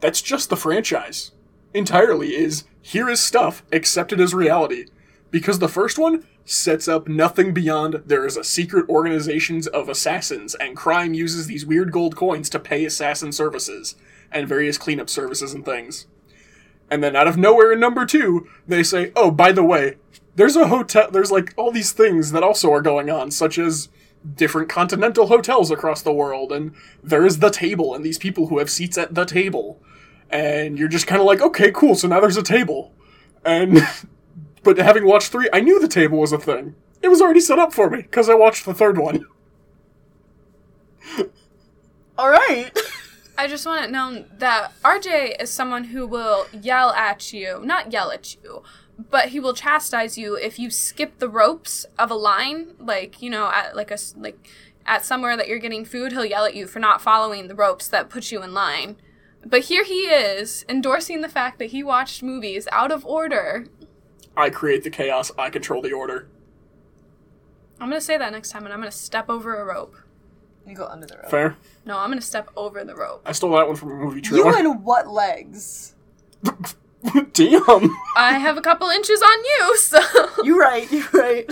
[0.00, 1.32] that's just the franchise.
[1.72, 4.86] Entirely is here is stuff accepted as reality.
[5.30, 10.56] Because the first one sets up nothing beyond there is a secret organizations of assassins
[10.56, 13.94] and crime uses these weird gold coins to pay assassin services
[14.32, 16.06] and various cleanup services and things.
[16.90, 19.98] And then out of nowhere in number two, they say, oh, by the way,
[20.40, 23.90] there's a hotel, there's like all these things that also are going on, such as
[24.36, 26.74] different continental hotels across the world, and
[27.04, 29.82] there is the table and these people who have seats at the table.
[30.30, 32.94] And you're just kind of like, okay, cool, so now there's a table.
[33.44, 33.80] And,
[34.62, 36.74] but having watched three, I knew the table was a thing.
[37.02, 39.26] It was already set up for me, because I watched the third one.
[42.16, 42.70] All right.
[43.36, 47.92] I just want it known that RJ is someone who will yell at you, not
[47.92, 48.62] yell at you,
[49.10, 53.30] but he will chastise you if you skip the ropes of a line, like you
[53.30, 54.48] know, at like a s- like
[54.86, 57.86] at somewhere that you're getting food, he'll yell at you for not following the ropes
[57.88, 58.96] that put you in line.
[59.46, 63.66] But here he is endorsing the fact that he watched movies out of order.
[64.36, 66.28] I create the chaos, I control the order.
[67.80, 69.96] I'm gonna say that next time, and I'm gonna step over a rope.
[70.66, 71.30] You go under the rope.
[71.30, 71.56] Fair?
[71.86, 73.22] No, I'm gonna step over the rope.
[73.24, 74.44] I stole that one from a movie trailer.
[74.46, 74.70] You trailer.
[74.72, 75.94] and what legs?
[77.32, 77.90] Damn!
[78.16, 79.98] I have a couple inches on you, so.
[80.44, 80.90] You're right.
[80.92, 81.50] You're right.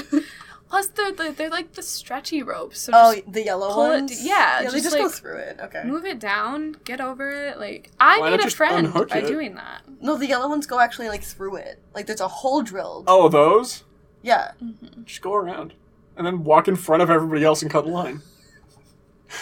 [0.68, 2.80] Plus, they're, they're, they're like the stretchy ropes.
[2.80, 4.22] So oh, the yellow pull it- ones.
[4.24, 5.58] yeah, Yeah, they just, just go through it.
[5.62, 5.82] Okay.
[5.84, 7.58] move it down, get over it.
[7.58, 9.26] Like, I Why made a friend by it?
[9.26, 9.80] doing that.
[10.02, 11.80] No, the yellow ones go actually like through it.
[11.94, 13.04] Like there's a hole drilled.
[13.08, 13.84] Oh, those?
[14.20, 14.50] Yeah.
[14.62, 15.04] Mm-hmm.
[15.04, 15.72] Just go around.
[16.18, 18.20] And then walk in front of everybody else and cut the line.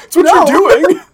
[0.02, 0.46] That's what No.
[0.46, 1.00] you're doing.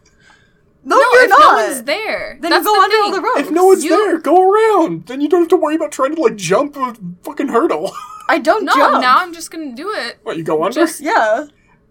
[0.84, 1.38] No, No, you're if not.
[1.40, 3.40] no one's there, Then that's you go the under all the ropes.
[3.40, 5.06] if no one's You- there, go around.
[5.06, 7.92] Then you don't have to worry about trying to like jump a fucking hurdle.
[8.28, 9.00] I don't No, jump.
[9.02, 10.18] now I'm just gonna do it.
[10.22, 10.74] what, you go under?
[10.74, 11.46] Just- Yeah.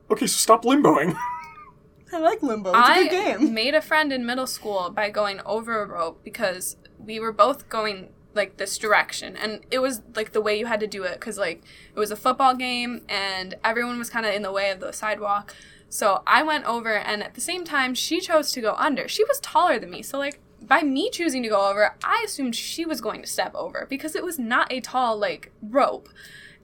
[0.10, 1.16] Okay, so stop limboing.
[2.14, 2.72] I like Limbo.
[2.72, 3.54] It's a I good game.
[3.54, 7.70] made a friend in middle school by going over a rope because we were both
[7.70, 11.14] going like this direction and it was like the way you had to do it
[11.20, 11.64] because like
[11.96, 14.92] it was a football game and everyone was kind of in the way of the
[14.94, 15.54] sidewalk
[15.92, 19.08] so i went over and at the same time she chose to go under.
[19.08, 22.56] She was taller than me so like by me choosing to go over i assumed
[22.56, 26.08] she was going to step over because it was not a tall like rope.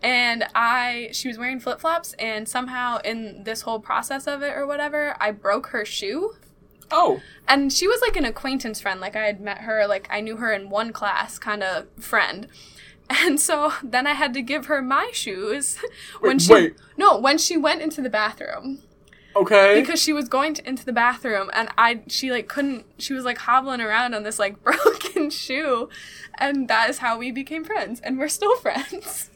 [0.02, 4.56] And I she was wearing flip flops and somehow in this whole process of it
[4.56, 6.36] or whatever I broke her shoe.
[6.92, 9.02] Oh, and she was like an acquaintance friend.
[9.02, 12.48] Like I had met her like I knew her in one class kind of friend.
[13.10, 15.78] And so then I had to give her my shoes
[16.20, 16.76] when Wait, she wait.
[16.98, 18.84] no when she went into the bathroom
[19.42, 19.80] okay.
[19.80, 23.26] because she was going to, into the bathroom and I she like couldn't she was
[23.26, 25.90] like hobbling around on this like broken shoe
[26.38, 29.30] and that is how we became friends and we're still friends.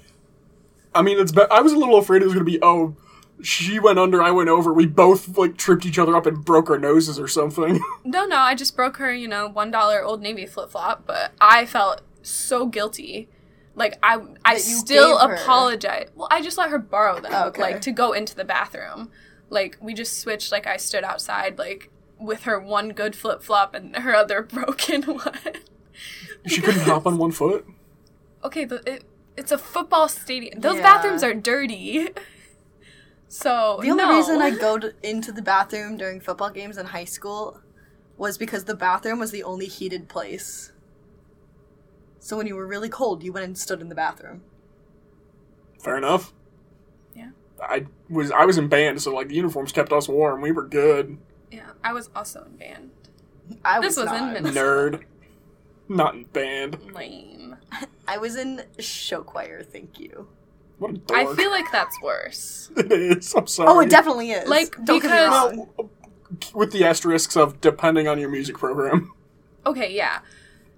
[0.94, 1.32] I mean, it's.
[1.32, 2.60] Be- I was a little afraid it was gonna be.
[2.62, 2.96] Oh,
[3.42, 4.74] she went under, I went over.
[4.74, 7.80] We both like tripped each other up and broke our noses or something.
[8.04, 11.32] No, no, I just broke her, you know, one dollar Old Navy flip flop, but
[11.40, 13.30] I felt so guilty.
[13.74, 16.10] Like I, I still apologize.
[16.14, 17.62] Well, I just let her borrow them, Oh, okay.
[17.62, 19.12] like to go into the bathroom.
[19.52, 20.52] Like we just switched.
[20.52, 25.04] Like I stood outside, like with her one good flip flop and her other broken
[25.04, 25.40] one.
[26.48, 27.68] she couldn't hop on one foot.
[28.44, 29.04] okay, the, it,
[29.38, 30.60] it's a football stadium.
[30.60, 30.82] Those Yeah.
[30.84, 32.10] bathrooms are dirty.
[33.28, 34.18] So The only no.
[34.18, 37.62] reason I go to, into the bathroom during football games in high school
[38.18, 40.72] was because the bathroom was the only heated place.
[42.20, 44.42] So when you were really cold, you went and stood in the bathroom.
[45.82, 46.34] Fair enough.
[47.62, 47.68] Yeah.
[47.70, 50.42] I was I was in band, so like the uniforms kept us warm.
[50.42, 51.18] We were good.
[51.52, 52.92] yeah, I was also in band.
[53.64, 54.34] I This was, was in not.
[54.34, 55.04] middle- Nerd.
[55.90, 56.78] Not in band.
[56.94, 57.58] Lame.
[58.08, 59.62] I was in show choir.
[59.62, 60.28] Thank you.
[60.80, 61.20] What a dork.
[61.20, 62.72] I feel like that's worse.
[62.78, 63.34] it is.
[63.36, 63.70] I'm sorry.
[63.70, 64.48] Oh, it definitely is.
[64.48, 65.90] Like, don't because- Well,
[66.54, 69.12] with the asterisks of depending on your music program.
[69.66, 70.20] Okay, yeah.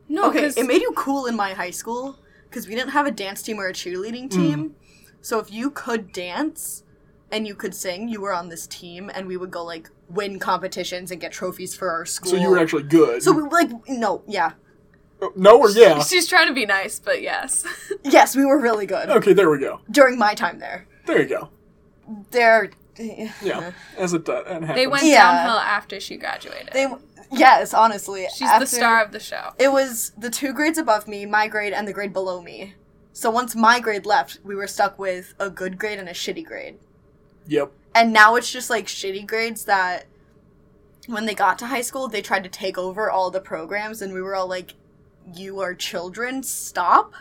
[0.10, 2.20] No, Okay, because it made you cool in my high school
[2.50, 4.32] because we didn't have a dance team or a cheerleading mm.
[4.32, 4.76] team.
[5.24, 6.84] So if you could dance
[7.32, 10.38] and you could sing, you were on this team, and we would go like win
[10.38, 12.30] competitions and get trophies for our school.
[12.32, 13.24] So you were actually good.
[13.24, 14.52] So we like no, yeah,
[15.36, 16.04] no or yeah.
[16.04, 17.66] she's trying to be nice, but yes.
[18.04, 19.80] yes, we were really good Okay, there we go.
[19.90, 20.86] during my time there.
[21.08, 21.50] There you go.
[22.32, 22.70] There,
[23.42, 24.76] Yeah, as it, uh, it happens.
[24.76, 25.24] they went Yeah.
[25.24, 26.70] downhill after she graduated.
[26.74, 26.88] they
[27.32, 29.54] yes, honestly, she's after- the star of the show.
[29.58, 32.76] It was the two grades above me, my grade, and the grade below me.
[33.14, 36.44] So once my grade left, we were stuck with a good grade and a shitty
[36.46, 36.78] grade.
[37.48, 37.72] Yep.
[37.94, 40.06] And now it's just like shitty grades that
[41.08, 44.14] when they got to high school, they tried to take over all the programs, and
[44.14, 44.74] we were all like,
[45.36, 47.14] You are children, stop.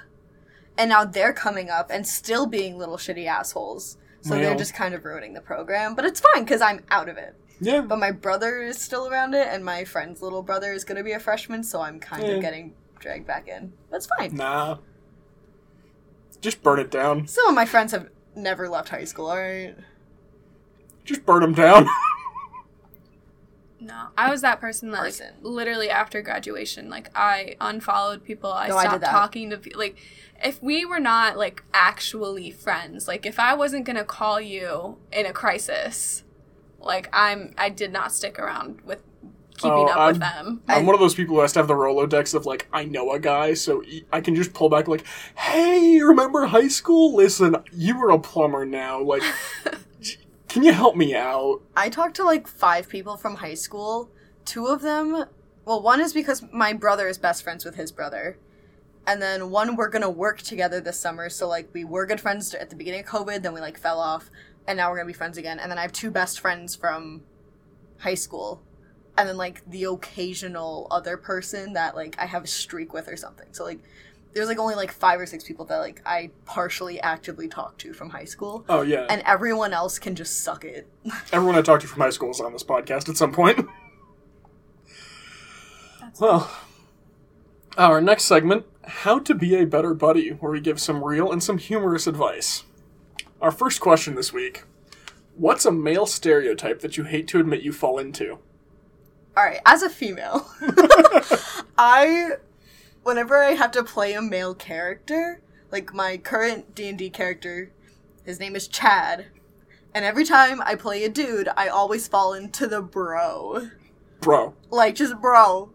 [0.79, 3.99] And now they're coming up and still being little shitty assholes.
[4.23, 5.97] So they're just kind of ruining the program.
[5.97, 7.35] But it's fine because I'm out of it.
[7.61, 7.81] Yeah.
[7.81, 11.03] But my brother is still around it, and my friend's little brother is going to
[11.05, 12.35] be a freshman, so I'm kind Yeah.
[12.35, 13.73] of getting dragged back in.
[13.91, 14.37] That's fine.
[14.37, 14.79] Nah.
[16.43, 17.27] Just burn it down.
[17.27, 19.77] Some of my friends have never left high school, alright?
[21.05, 21.89] Just burn them down.
[23.85, 25.33] No, I was that person that like Person.
[25.43, 28.53] literally after graduation, like I unfollowed people.
[28.53, 29.11] I No, I did stopped that.
[29.11, 29.81] talking to people.
[29.81, 29.97] Like,
[30.41, 35.27] if we were not like actually friends, like if I wasn't gonna call you in
[35.27, 36.23] a crisis,
[36.79, 39.03] like I'm, I did not stick around with
[39.63, 40.63] keeping Oh, up I'm- them.
[40.69, 43.13] I'm one of those people who has to have the Rolodex of like, I know
[43.13, 45.05] a guy, so I can just pull back like,
[45.37, 47.15] hey, remember high school?
[47.15, 49.01] Listen, you were a plumber now.
[49.01, 49.23] Like,
[50.49, 51.61] can you help me out?
[51.77, 54.11] I talked to like five people from high school.
[54.45, 55.25] Two of them,
[55.65, 58.37] well, one is because my brother is best friends with his brother.
[59.07, 61.29] And then one, we're gonna work together this summer.
[61.29, 63.99] So, like, we were good friends at the beginning of COVID, then we, like, fell
[63.99, 64.31] off.
[64.67, 65.59] And now we're gonna be friends again.
[65.59, 67.23] And then I have two best friends from
[67.99, 68.63] high school.
[69.17, 73.17] And then, like, the occasional other person that, like, I have a streak with or
[73.17, 73.49] something.
[73.53, 73.81] So, like,
[74.33, 77.93] there's, like, only, like, five or six people that, like, I partially actively talk to
[77.93, 78.65] from high school.
[78.69, 79.07] Oh yeah.
[79.11, 80.89] And everyone else can just suck it.
[81.33, 83.67] Everyone I talked to from high school is on this podcast at some point.
[86.19, 86.51] well,
[87.77, 91.43] our next segment, How to Be a Better Buddy, where we give some real and
[91.43, 92.65] some humorous advice.
[93.43, 94.65] Our first question this week
[95.35, 98.39] What's a male stereotype that you hate to admit you fall into?
[99.35, 100.47] All right, as a female,
[101.79, 102.33] I
[103.03, 105.41] whenever I have to play a male character,
[105.71, 107.73] like my current D&D character,
[108.25, 109.27] his name is Chad.
[109.95, 113.69] And every time I play a dude, I always fall into the bro.
[114.21, 114.55] Bro.
[114.71, 115.71] Like just bro.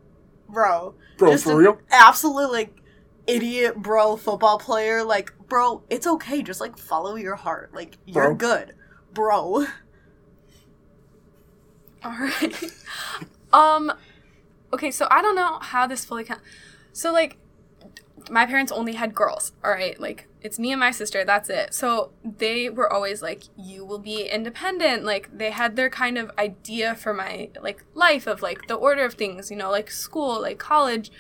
[0.50, 0.96] Bro.
[1.18, 1.80] Bro, just for real?
[1.92, 2.78] Absolute like
[3.28, 5.04] idiot bro football player.
[5.04, 6.42] Like, bro, it's okay.
[6.42, 7.74] Just like follow your heart.
[7.74, 8.74] Like you're good.
[9.14, 9.66] Bro.
[12.04, 12.72] All right.
[13.54, 13.94] um.
[14.74, 16.44] Okay, so I don't know how this fully counts.
[16.92, 17.38] So like,
[18.30, 19.54] my parents only had girls.
[19.64, 21.24] All right, like it's me and my sister.
[21.24, 21.74] That's it.
[21.74, 26.32] So they were always like, "You will be independent." Like they had their kind of
[26.38, 29.50] idea for my like life of like the order of things.
[29.52, 31.12] You know, like school, like college.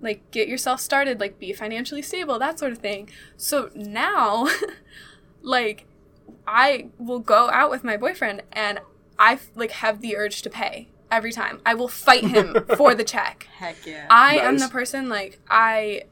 [0.00, 1.20] Like get yourself started.
[1.20, 2.38] Like be financially stable.
[2.38, 3.10] That sort of thing.
[3.36, 4.48] So now,
[5.42, 5.86] like
[6.46, 8.80] I will go out with my boyfriend and
[9.18, 11.60] I like have the urge to pay every time.
[11.66, 13.48] I will fight him for the check.
[13.58, 14.06] Heck yeah.
[14.10, 16.04] I am the person like I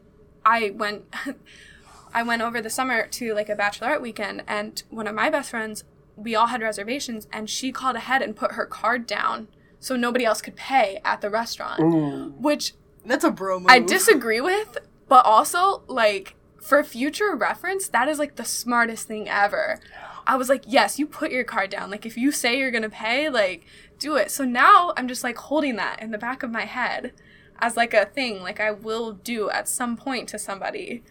[0.45, 1.05] I went
[2.15, 5.51] I went over the summer to like a bachelorette weekend and one of my best
[5.51, 5.85] friends
[6.17, 10.25] we all had reservations and she called ahead and put her card down so nobody
[10.25, 12.35] else could pay at the restaurant Ooh.
[12.39, 12.73] which
[13.05, 13.71] That's a bro move.
[13.71, 19.29] I disagree with but also like for future reference that is like the smartest thing
[19.29, 19.81] ever.
[20.29, 21.91] I was like, yes, you put your card down.
[21.91, 23.65] Like, if you say you're gonna pay, like,
[23.99, 24.31] do it.
[24.31, 27.13] So now I'm just like holding that in the back of my head
[27.61, 31.03] as like a thing, like I will do at some point to somebody,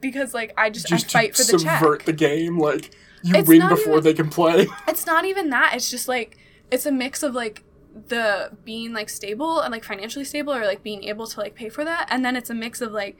[0.00, 1.80] because like I just, Just I fight for the check.
[1.80, 2.58] subvert the game.
[2.58, 4.66] Like, you It's win before even- they can play.
[4.88, 5.72] It's not even that.
[5.74, 6.36] It's just like
[6.70, 7.64] it's a mix of like
[8.08, 11.68] the being like stable and like financially stable or like being able to like pay
[11.68, 13.16] for that, and then it's a mix of like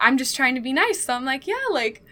[0.00, 1.04] I'm just trying to be nice.
[1.04, 2.02] So I'm like, yeah, like.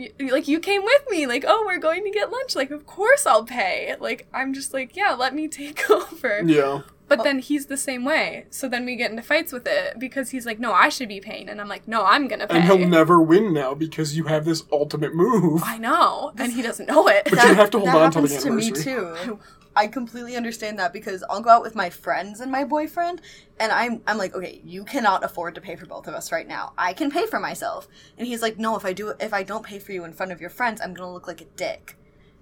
[0.00, 2.86] Y- Like you came with me, like oh we're going to get lunch, like of
[2.86, 3.94] course I'll pay.
[4.00, 6.42] Like I'm just like yeah, let me take over.
[6.44, 6.80] yeah.
[7.10, 7.22] But oh.
[7.24, 8.46] then he's the same way.
[8.50, 11.20] So then we get into fights with it because he's like, no, I should be
[11.20, 11.48] paying.
[11.48, 12.58] And I'm like, no, I'm going to pay.
[12.58, 15.60] And he'll never win now because you have this ultimate move.
[15.64, 16.32] I know.
[16.38, 17.24] And he doesn't know it.
[17.24, 19.26] But you have to hold that on till the happens to me anniversary.
[19.26, 19.40] too.
[19.74, 23.20] I completely understand that because I'll go out with my friends and my boyfriend,
[23.58, 26.46] and I'm I'm like, okay, you cannot afford to pay for both of us right
[26.46, 26.72] now.
[26.76, 27.86] I can pay for myself,
[28.18, 30.32] and he's like, no, if I do, if I don't pay for you in front
[30.32, 31.96] of your friends, I'm gonna look like a dick.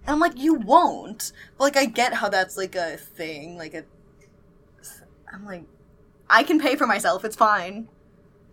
[0.07, 1.33] And I'm like, you won't.
[1.59, 3.85] But like, I get how that's like a thing, like a.
[5.32, 5.64] I'm like,
[6.30, 7.24] I can pay for myself.
[7.24, 7.88] It's fine.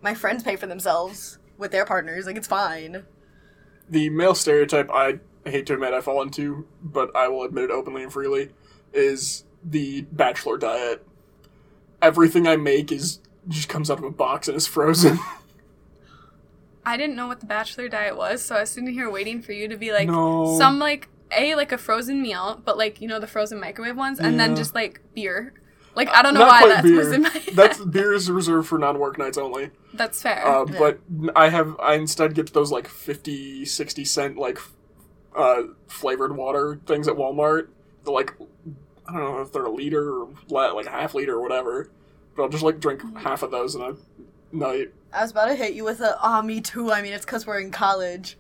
[0.02, 2.26] My friends pay for themselves with their partners.
[2.26, 3.04] Like it's fine.
[3.90, 7.72] the male stereotype I hate to admit I fall into, but I will admit it
[7.72, 8.50] openly and freely,
[8.94, 11.06] is the bachelor diet.
[12.02, 15.20] Everything I make is just comes out of a box and is frozen.
[16.86, 19.54] I didn't know what the bachelor diet was, so I was sitting here waiting for
[19.54, 20.58] you to be like No.
[20.58, 24.20] some like a like a frozen meal, but like you know the frozen microwave ones,
[24.20, 25.54] and then just like beer.
[25.96, 26.98] Like I don't know Not why quite that beer.
[26.98, 27.56] was in my head.
[27.56, 29.72] That's beer is reserved for non-work nights only.
[29.94, 30.46] That's fair.
[30.46, 30.78] Uh, Yeah.
[30.80, 31.00] But
[31.36, 34.60] I have I instead get those like 50, 60 cent like
[35.36, 37.68] uh, flavored water things at Walmart.
[38.04, 38.34] They're like
[39.08, 41.90] I don't know if they're a liter or la- like a half liter or whatever.
[42.36, 43.96] But I'll just like drink half of those in a
[44.52, 44.94] night.
[45.14, 46.92] I was about to hit you with a, ah, me too.
[46.92, 48.38] I mean, it's because we're in college.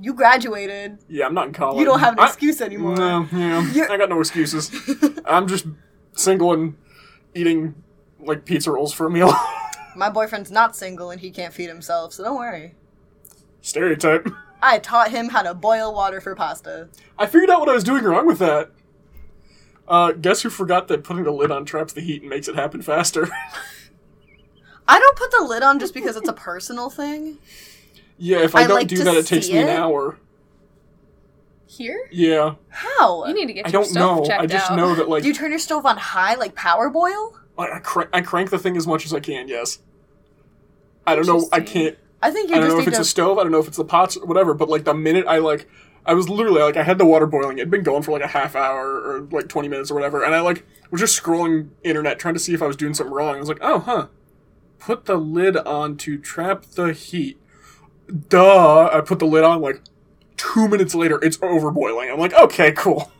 [0.00, 0.98] You graduated.
[1.08, 1.78] Yeah, I'm not in college.
[1.78, 2.96] You don't have an I- excuse anymore.
[2.96, 4.72] No, yeah, I got no excuses.
[5.26, 5.66] I'm just
[6.14, 6.74] single and
[7.34, 7.74] eating
[8.18, 9.32] like pizza rolls for a meal.
[9.96, 12.74] My boyfriend's not single and he can't feed himself, so don't worry.
[13.60, 14.28] Stereotype.
[14.62, 16.88] I taught him how to boil water for pasta.
[17.18, 18.70] I figured out what I was doing wrong with that.
[19.88, 22.54] Uh, guess who forgot that putting the lid on traps the heat and makes it
[22.54, 23.28] happen faster?
[24.88, 27.38] I don't put the lid on just because it's a personal thing.
[28.18, 30.18] yeah, if I, I don't like do that, it takes me an hour.
[31.70, 33.26] Here, Yeah, How?
[33.26, 34.26] you need to get I your don't stove know.
[34.26, 34.76] checked I just out.
[34.76, 37.38] know that like Do you turn your stove on high, like power boil?
[37.56, 39.46] I, I, crank, I crank the thing as much as I can.
[39.46, 39.78] Yes.
[41.06, 41.48] I don't know.
[41.52, 41.64] I Interesting.
[41.84, 41.98] can't.
[42.22, 43.02] I think you just I don't just know if need it's to.
[43.02, 43.38] a stove.
[43.38, 44.52] I don't know if it's the pots, or whatever.
[44.52, 45.68] But like the minute I like,
[46.04, 47.58] I was literally like, I had the water boiling.
[47.58, 50.34] It'd been going for like a half hour or like twenty minutes or whatever, and
[50.34, 53.36] I like was just scrolling internet trying to see if I was doing something wrong.
[53.36, 54.08] I was like, oh huh,
[54.80, 57.40] put the lid on to trap the heat.
[58.28, 58.90] Duh!
[58.92, 59.60] I put the lid on.
[59.60, 59.82] Like
[60.40, 62.10] two minutes later, it's overboiling.
[62.12, 63.12] I'm like, okay, cool.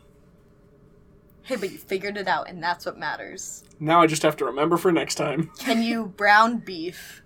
[1.42, 3.64] hey, but you figured it out, and that's what matters.
[3.78, 5.51] Now I just have to remember for next time.
[5.59, 7.22] Can you brown beef?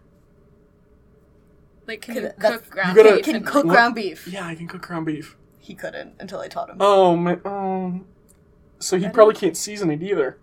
[1.86, 4.26] like, can Could- you cook ground You gotta- beef Can and, cook like- ground beef?
[4.26, 5.36] Yeah, I can cook ground beef.
[5.58, 6.76] He couldn't until I taught him.
[6.80, 7.40] Oh man.
[7.44, 8.00] Oh.
[8.78, 10.38] So he probably can't season it either.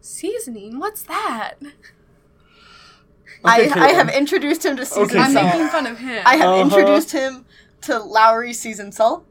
[0.00, 0.78] seasoning?
[0.78, 1.54] What's that?
[3.44, 6.22] I, Okay, I have introduced him to seasoned Okay, I'm so- making fun of him.
[6.24, 6.62] I have Uh-huh.
[6.62, 7.44] introduced him
[7.82, 9.26] to Lowry seasoned salt,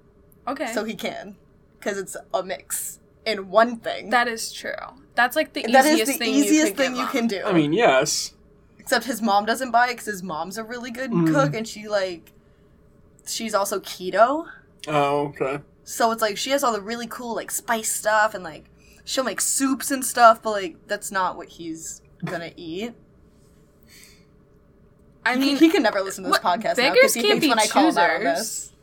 [0.47, 1.35] okay, so he can,
[1.79, 4.09] because it's a mix in one thing.
[4.09, 4.71] that is true.
[5.15, 7.41] That's like the that easiest is the thing easiest you thing you can do.
[7.43, 8.33] I mean, yes.
[8.79, 11.33] Except his mom doesn't buy it because his mom's a really good Mm.
[11.33, 12.31] cook, and she like
[13.25, 14.45] she's also keto.
[14.87, 15.59] Oh, okay.
[15.83, 18.65] So it's like she has all the really cool like spice stuff and like
[19.03, 22.93] she'll make soups and stuff, but like that's not what he's gonna eat.
[25.27, 27.21] I He- mean, he can never listen to this what- podcast now beggars because he
[27.21, 28.23] can't thinks be when I call him out choosers.
[28.37, 28.73] this.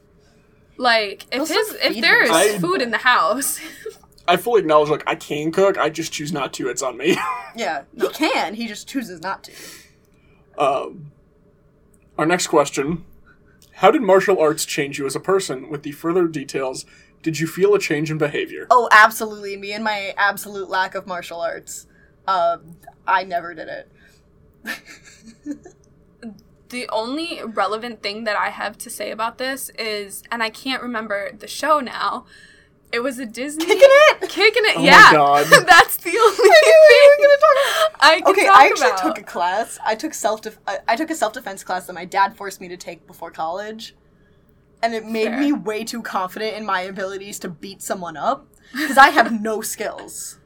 [0.77, 2.31] like if Also his if there is.
[2.31, 3.61] I- food in the house,
[4.29, 6.69] I fully acknowledge, like, I can cook, I just choose not to.
[6.69, 7.17] It's on me.
[7.57, 8.55] Yeah, he can.
[8.55, 9.53] He just chooses not to.
[10.59, 11.13] um,
[12.19, 13.05] our next question
[13.75, 15.69] How did martial arts change you as a person?
[15.69, 16.85] With the further details,
[17.23, 18.67] did you feel a change in behavior?
[18.71, 19.57] Oh, absolutely.
[19.57, 21.87] Me and my absolute lack of martial arts.
[22.27, 22.77] Um,
[23.07, 23.89] I never did it.
[26.71, 30.83] The only relevant thing that I have to say about this is, and I can't
[30.83, 32.27] remember the show now.
[32.93, 34.29] It was a Disney Kicking it!
[34.29, 35.13] Kicking it, Oh my yeah.
[35.13, 35.47] God.
[35.67, 38.87] That's the only knew thing we were gonna talk I can Okay, talk I actually
[38.91, 39.03] about.
[39.03, 39.79] took a class.
[39.85, 42.61] I took self def- I, I took a self defense class that my dad forced
[42.61, 43.97] me to take before college,
[44.83, 45.41] and it made Fair.
[45.41, 49.61] me way too confident in my abilities to beat someone up because I have no
[49.75, 50.39] skills.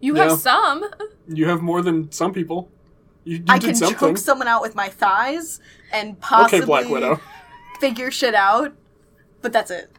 [0.00, 0.28] You Yeah.
[0.28, 0.84] have some.
[1.28, 2.70] You have more than some people.
[3.24, 3.98] You, you I did can something.
[3.98, 5.60] choke someone out with my thighs
[5.92, 7.20] and possibly okay, Black Widow.
[7.80, 8.74] figure shit out,
[9.42, 9.90] but that's it.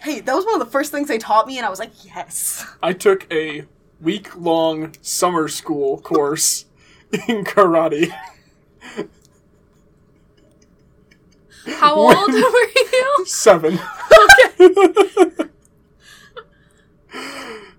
[0.00, 1.92] Hey, that was one of the first things they taught me, and I was like,
[2.04, 2.66] yes.
[2.82, 3.64] I took a
[4.00, 6.66] week long summer school course
[7.28, 8.12] in karate.
[11.66, 13.24] How old were you?
[13.26, 13.78] Seven.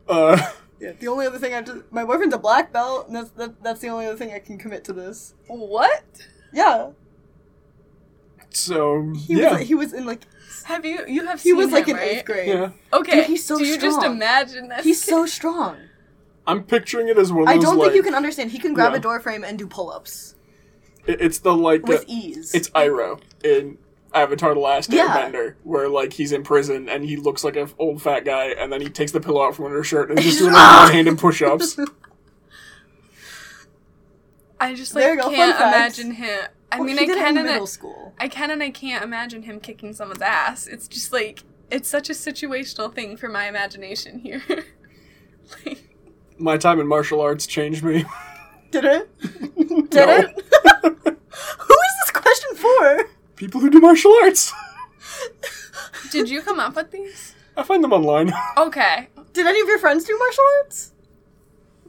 [0.07, 0.51] uh,
[0.85, 3.61] Yeah, the only other thing I just my boyfriend's a black belt, and that's that,
[3.63, 5.33] that's the only other thing I can commit to this.
[5.47, 6.03] What?
[6.53, 6.91] Yeah,
[8.49, 10.21] so he yeah, was he was in like
[10.65, 12.11] Have you you have seen he seen was like him, in right?
[12.17, 12.47] eighth grade.
[12.49, 12.69] yeah.
[12.93, 13.17] Okay.
[13.17, 14.83] Dude, he's so Do you just imagine that?
[14.83, 15.77] He's so strong.
[16.47, 18.51] I'm picturing it as one of I don't like, think you can understand.
[18.51, 18.99] He can grab Yeah.
[18.99, 20.35] a door frame and do pull ups
[21.07, 22.53] it- It's the like with the- ease.
[22.53, 23.77] it's Iroh in
[24.15, 25.07] Avatar: The Last Yeah.
[25.07, 28.71] Airbender, where like he's in prison and he looks like an old fat guy, and
[28.71, 31.17] then he takes the pillow out from under his shirt and just doing like one-handed
[31.19, 31.77] push-ups.
[34.59, 36.39] I just like you go, can't imagine him.
[36.71, 38.13] I Well, mean, I can in and I, middle school.
[38.19, 40.67] I can and I can't imagine him kicking someone's ass.
[40.67, 44.41] It's just like it's such a situational thing for my imagination here.
[45.65, 45.89] like,
[46.37, 48.05] My time in martial arts changed me.
[48.71, 49.21] Did it?
[49.21, 50.09] Did No.
[50.09, 50.35] it?
[50.35, 53.09] Who is this question for?
[53.35, 54.53] People who do martial arts.
[56.11, 57.35] did you come up with these?
[57.57, 58.33] I find them online.
[58.57, 59.07] Okay.
[59.33, 60.91] Did any of your friends do martial arts?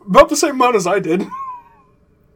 [0.05, 1.25] About the same amount as I did.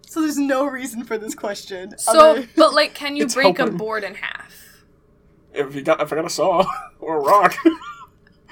[0.07, 1.99] So there's no reason for this question.
[1.99, 3.77] So, other- but like, can you It's break a helping.
[3.77, 4.55] board in half?
[5.53, 6.65] If you got, if I got a saw
[7.01, 7.57] or a rock.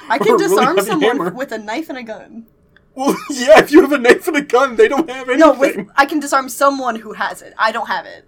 [0.08, 1.30] I or can a really disarm heavy someone hammer.
[1.32, 2.46] with a knife and a gun.
[2.94, 5.38] Well, yeah, if you have a knife and a gun, they don't have anything.
[5.38, 7.54] No, with I can disarm someone who has it.
[7.56, 8.26] I don't have it.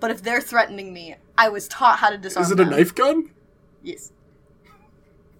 [0.00, 2.44] But if they're threatening me, I was taught how to disarm.
[2.44, 3.30] Is it a knife gun?
[3.82, 4.12] Yes.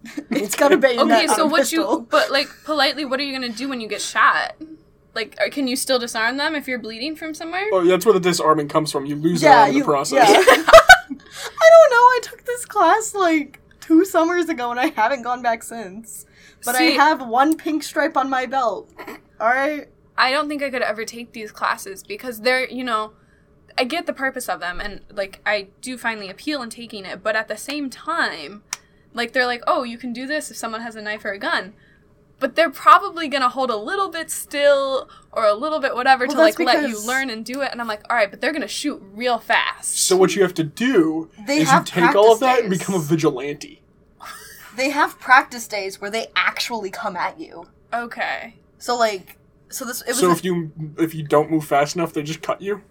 [0.29, 1.25] it's got a bayonet.
[1.25, 1.99] Okay, so a what pistol.
[1.99, 2.07] you?
[2.09, 4.55] But like, politely, what are you gonna do when you get shot?
[5.15, 7.67] Like, or can you still disarm them if you're bleeding from somewhere?
[7.73, 9.05] Oh, that's where the disarming comes from.
[9.05, 9.79] You lose Yeah, it in you.
[9.81, 10.29] the process.
[10.29, 10.35] Yeah.
[10.45, 12.05] I don't know.
[12.05, 16.25] I took this class like two summers ago, and I haven't gone back since.
[16.63, 18.89] But I have one pink stripe on my belt.
[19.39, 19.87] All right.
[20.17, 23.13] I don't think I could ever take these classes because they're, you know,
[23.79, 27.05] I get the purpose of them and like I do find the appeal in taking
[27.05, 28.61] it, but at the same time,
[29.13, 31.39] like they're like, "Oh, you can do this if someone has a knife or a
[31.39, 31.73] gun."
[32.39, 36.25] But they're probably going to hold a little bit still or a little bit whatever
[36.25, 38.41] Well, to like let you learn and do it and I'm like, "All right, but
[38.41, 41.81] they're going to shoot real fast." So what you have to do They is you
[41.85, 43.81] take all of practice that and become a vigilante.
[44.75, 47.67] They have practice days where they actually come at you.
[47.93, 48.55] okay.
[48.77, 49.37] So like,
[49.69, 50.19] so this it was.
[50.19, 52.81] So a- if you if you don't move fast enough, they just cut you.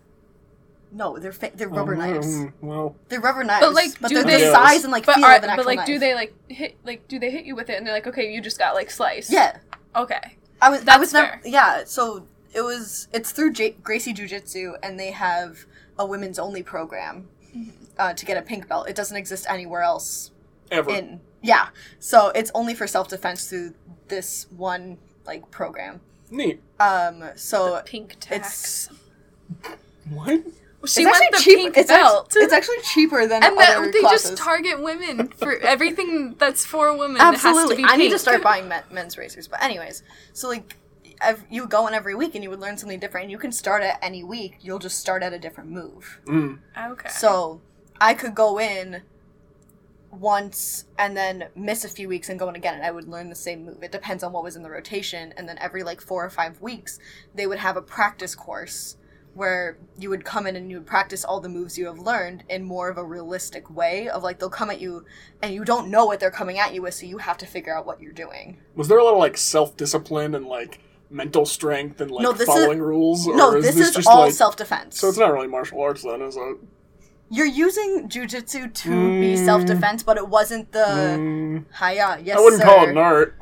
[0.92, 2.26] No, they're fa- they're rubber Oh, knives.
[2.26, 5.04] mm, Well, They're rubber knives, But like but do they're they the size and like
[5.06, 5.86] but feel are, of an actual but like knife.
[5.86, 8.32] do they like hit like do they hit you with it and they're like, "Okay,
[8.32, 9.58] you just got like sliced." Yeah,
[9.96, 10.36] Okay.
[10.60, 10.86] I was.
[10.88, 11.40] I was never.
[11.44, 13.08] Yeah, so it was.
[13.12, 15.66] It's through J- Gracie Jiu Jitsu, and they have
[15.98, 17.70] a women's only program Mm-hmm.
[17.98, 18.88] uh, to get a pink belt.
[18.88, 20.32] It doesn't exist anywhere else
[20.70, 20.90] ever.
[20.90, 21.20] in.
[21.42, 21.68] Yeah,
[22.00, 23.74] so it's only for self defense through
[24.08, 26.00] this one like program.
[26.30, 26.60] Neat.
[26.80, 29.68] Um, so Pink it's- tax.
[30.10, 30.40] What?
[30.86, 31.58] She it's went actually the cheap.
[31.58, 32.26] pink It's, belt.
[32.26, 34.30] actually, it's actually cheaper than and other that they classes.
[34.30, 37.16] just target women for everything that's for women.
[37.16, 39.48] It has to Absolutely, be I need to start buying men- men's racers.
[39.48, 40.02] But anyways,
[40.32, 40.76] so like.
[41.20, 43.24] ev- You would go in every week and you would learn something different.
[43.24, 44.58] And you can start at any week.
[44.60, 46.20] You'll just start at a different move.
[46.26, 46.58] Mm.
[46.92, 47.08] Okay.
[47.08, 47.60] So
[48.00, 49.02] I could go in
[50.10, 53.28] once and then miss a few weeks and go in again and I would learn
[53.28, 53.82] the same move.
[53.82, 56.62] It depends on what was in the rotation and then every like 4 or 5
[56.62, 56.98] weeks
[57.34, 58.96] they would have a practice course
[59.38, 62.42] where you would come in and you would practice all the moves you have learned
[62.48, 65.04] in more of a realistic way of like they'll come at you
[65.42, 67.74] and you don't know what they're coming at you with so you have to figure
[67.76, 71.46] out what you're doing Was there a lot of like self discipline and like mental
[71.46, 73.26] strength and like No, this is- following rules?
[73.28, 75.80] Or no is this, this is just all like self-defense so it's not really martial
[75.80, 76.56] arts then, is it?
[77.30, 82.60] you're using jujitsu to be self-defense but it wasn't the Mm, hiya yes I wouldn't
[82.62, 82.66] sir.
[82.68, 83.36] call it an art.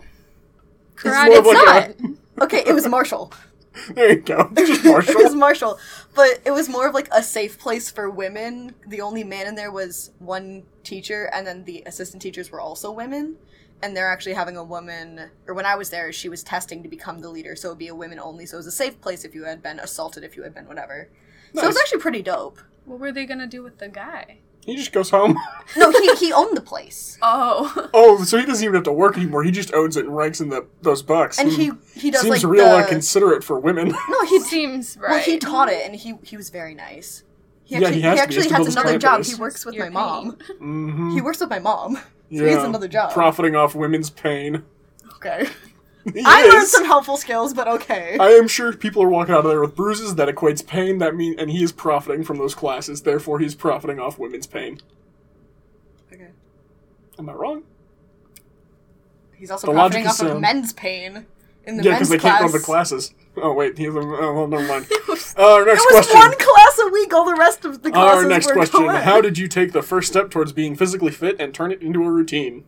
[0.96, 1.38] Karate.
[1.38, 2.10] of it's like not
[2.42, 3.32] okay it was martial
[3.94, 4.50] There you go.
[4.56, 5.68] It's just it was martial.
[5.68, 5.78] martial
[6.14, 8.74] but it was more of like a safe place for women.
[8.86, 12.90] The only man in there was one teacher and then the assistant teachers were also
[12.90, 13.36] women.
[13.82, 16.88] And they're actually having a woman or when i was there she was testing to
[16.88, 17.54] become the leader.
[17.56, 18.46] So it would be a women only.
[18.46, 20.66] So it was a safe place if you had been assaulted if you had been
[20.66, 21.08] whatever.
[21.54, 22.58] So it was actually pretty dope.
[22.84, 24.38] What were they gonna do with the guy?
[24.66, 25.38] He just goes home.
[25.76, 29.16] no he, he owned the place Oh, Oh, so he doesn't even have to work
[29.16, 29.42] anymore.
[29.44, 31.38] He just owns it and ranks in the those bucks.
[31.38, 33.88] and he he does seems like real the, considerate for women.
[34.10, 35.10] no he seems right.
[35.12, 37.22] well he taught it and he he was very nice
[37.64, 38.34] he Yeah, actually, he has to be.
[38.34, 39.18] He has actually to has build his another client job.
[39.20, 39.28] base.
[39.34, 40.36] He works with Your my mom.
[40.36, 40.56] pain.
[40.58, 41.96] hmm He works with my mom.
[42.28, 42.42] So yeah.
[42.48, 43.12] he has another job.
[43.12, 44.64] Profiting off women's pain.
[45.14, 45.48] Okay.
[46.24, 48.16] I learned some helpful skills, but okay.
[48.20, 50.14] I am sure people are walking out of there with bruises.
[50.14, 50.98] That equates pain.
[50.98, 53.02] That mean, and he is profiting from those classes.
[53.02, 54.80] Therefore, he's profiting off women's pain.
[56.12, 56.28] okay.
[57.18, 57.64] Am I wrong?
[59.34, 60.40] He's also The profiting off is of sound.
[60.40, 61.26] men's pain
[61.64, 63.12] in the yeah, men's because they can't go to the classes.
[63.36, 63.88] Oh wait, he's.
[63.94, 64.86] Oh well, never mind.
[65.38, 66.18] Uh, our next It was question.
[66.18, 67.12] one class a week.
[67.12, 69.02] All the rest of the classes Our next were question: co-ed.
[69.02, 72.02] How did you take the first step towards being physically fit and turn it into
[72.04, 72.64] a routine?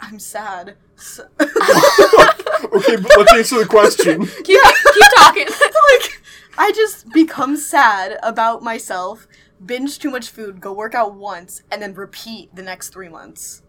[0.00, 0.76] I'm sad.
[0.96, 4.26] So- Okay, but let's answer the question.
[4.44, 5.46] keep, keep talking.
[5.92, 6.22] like,
[6.58, 9.26] I just become sad about myself,
[9.64, 13.62] binge too much food, go work out once, and then repeat the next three months.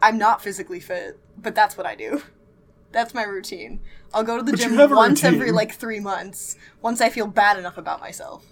[0.00, 2.22] I'm not physically fit, but that's what I do.
[2.92, 3.80] That's my routine.
[4.14, 5.34] I'll go to the But gym once routine.
[5.40, 8.44] every like three months, once I feel bad enough about myself.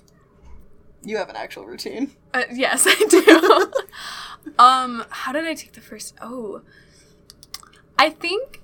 [1.02, 2.12] You have an actual routine.
[2.34, 4.52] Uh, yes, I do.
[4.58, 6.14] um, how did I take the first?
[6.20, 6.62] Oh,
[7.98, 8.62] I think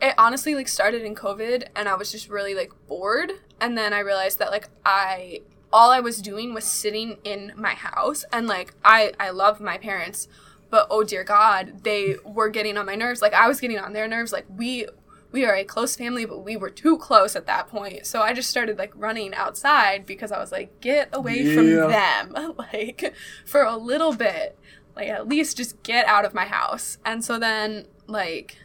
[0.00, 3.92] it honestly like started in COVID, and I was just really like bored, and then
[3.92, 8.46] I realized that like I all I was doing was sitting in my house, and
[8.46, 10.28] like I I love my parents,
[10.70, 13.22] but oh dear God, they were getting on my nerves.
[13.22, 14.32] Like I was getting on their nerves.
[14.32, 14.86] Like we
[15.32, 18.06] we are a close family, but we were too close at that point.
[18.06, 22.54] So I just started like running outside because I was like, get away from them,
[22.72, 23.14] like
[23.46, 24.58] for a little bit,
[24.94, 26.98] like at least just get out of my house.
[27.04, 28.58] And so then like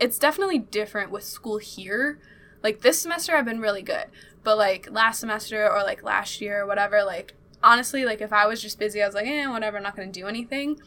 [0.00, 2.18] it's definitely different with school here.
[2.62, 4.06] Like this semester I've been really good,
[4.42, 8.46] but like last semester or like last year or whatever, like honestly, like if I
[8.46, 10.80] was just busy, I was like, eh, whatever, I'm not gonna do anything.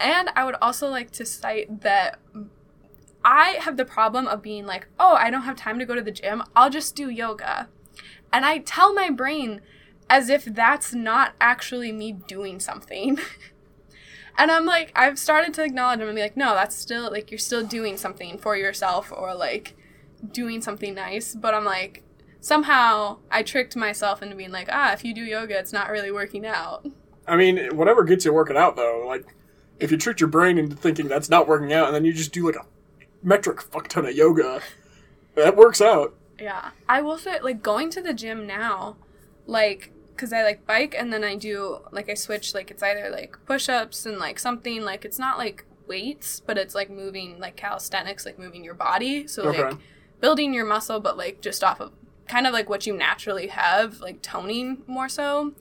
[0.00, 2.18] And I would also like to cite that
[3.24, 6.02] I have the problem of being like, oh, I don't have time to go to
[6.02, 6.42] the gym.
[6.54, 7.68] I'll just do yoga.
[8.32, 9.60] And I tell my brain
[10.08, 13.18] as if that's not actually me doing something.
[14.38, 17.30] and I'm like, I've started to acknowledge them and be like, no, that's still, like,
[17.30, 19.76] you're still doing something for yourself or like
[20.32, 21.34] doing something nice.
[21.34, 22.04] But I'm like,
[22.40, 26.12] somehow I tricked myself into being like, ah, if you do yoga, it's not really
[26.12, 26.86] working out.
[27.26, 29.04] I mean, whatever gets you working out, though.
[29.06, 29.26] Like,
[29.80, 32.32] if you tricked your brain into thinking that's not working out, and then you just
[32.32, 32.64] do like a
[33.22, 34.60] metric fuck ton of yoga,
[35.34, 36.14] that works out.
[36.40, 36.70] Yeah.
[36.88, 38.96] I will say, like, going to the gym now,
[39.46, 43.08] like, because I like bike and then I do, like, I switch, like, it's either
[43.08, 47.38] like push ups and like something, like, it's not like weights, but it's like moving,
[47.38, 49.28] like, calisthenics, like moving your body.
[49.28, 49.62] So, Okay.
[49.62, 49.74] like,
[50.20, 51.92] building your muscle, but like just off of
[52.26, 55.54] kind of like what you naturally have, like toning more so.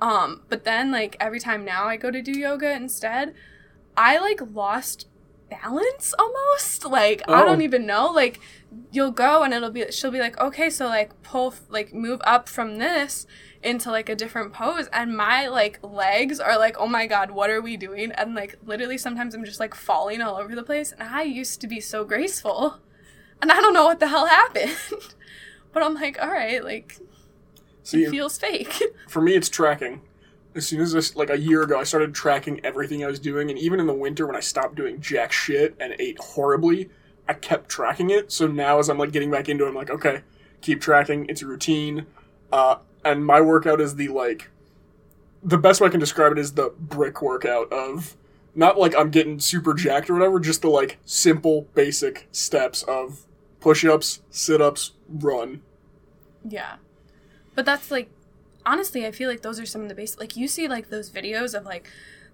[0.00, 3.34] Um, but then, like, every time now I go to do yoga instead,
[3.96, 5.06] I like lost
[5.48, 6.84] balance almost.
[6.84, 7.44] Like, I Oh.
[7.44, 8.06] don't even know.
[8.06, 8.40] Like,
[8.90, 12.48] you'll go and it'll be, she'll be like, okay, so like pull, like move up
[12.48, 13.26] from this
[13.62, 14.88] into like a different pose.
[14.92, 18.12] And my like legs are like, oh my God, what are we doing?
[18.12, 20.92] And like, literally sometimes I'm just like falling all over the place.
[20.92, 22.78] And I used to be so graceful.
[23.40, 24.76] And I don't know what the hell happened.
[25.72, 26.98] but I'm like, all right, like,
[27.82, 28.80] See, it feels fake.
[29.08, 30.02] for me, it's tracking.
[30.54, 33.50] As soon as this, like a year ago, I started tracking everything I was doing,
[33.50, 36.90] and even in the winter when I stopped doing jack shit and ate horribly,
[37.26, 38.30] I kept tracking it.
[38.30, 40.22] So now, as I'm like getting back into it, I'm like, okay,
[40.60, 41.26] keep tracking.
[41.28, 42.06] It's a routine,
[42.52, 44.50] uh, and my workout is the like,
[45.42, 48.16] the best way I can describe it is the brick workout of
[48.54, 53.26] not like I'm getting super jacked or whatever, just the like simple, basic steps of
[53.60, 55.62] push-ups, sit-ups, run.
[56.48, 56.76] Yeah.
[57.54, 58.10] But that's like
[58.64, 60.20] honestly, I feel like those are some of the basic.
[60.20, 61.88] Like you see like those videos of like.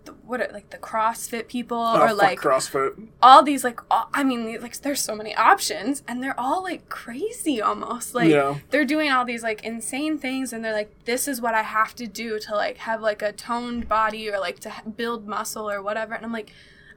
[0.09, 3.09] The, what are like the CrossFit people Oh, or like CrossFit.
[3.22, 6.88] all these like all, I mean like there's so many options and they're all like
[6.88, 8.56] crazy almost like Yeah.
[8.70, 11.94] they're doing all these like insane things and they're like this is what I have
[11.96, 15.70] to do to like have like a toned body or like to ha- build muscle
[15.70, 16.52] or whatever and I'm like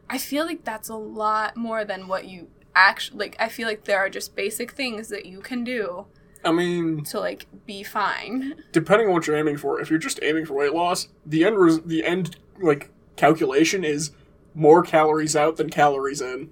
[0.10, 3.84] I feel like that's a lot more than what you actually like I feel like
[3.86, 6.06] there are just basic things that you can do
[6.44, 10.20] I mean, to like be fine depending on what you're aiming for, if you're just
[10.24, 12.90] aiming for weight loss, the end res- the end like
[13.22, 14.12] calculation is
[14.56, 16.50] more calories out than calories in.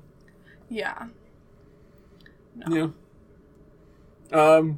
[0.70, 1.08] yeah
[2.70, 2.90] Yeah.
[4.32, 4.78] Um,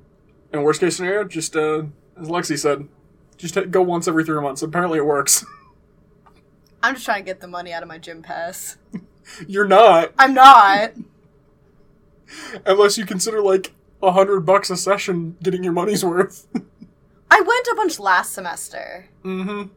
[0.53, 1.83] and worst case scenario, just uh,
[2.15, 2.87] as Lexi said,
[3.35, 4.61] just go once every three months.
[4.61, 5.45] Apparently, it works.
[6.83, 8.77] I'm just trying to get the money out of my gym pass.
[9.47, 10.93] you're not, I'm not.
[12.65, 16.47] unless you consider like a hundred bucks a session getting your money's worth.
[17.31, 19.69] I went a bunch last semester, mm-hmm.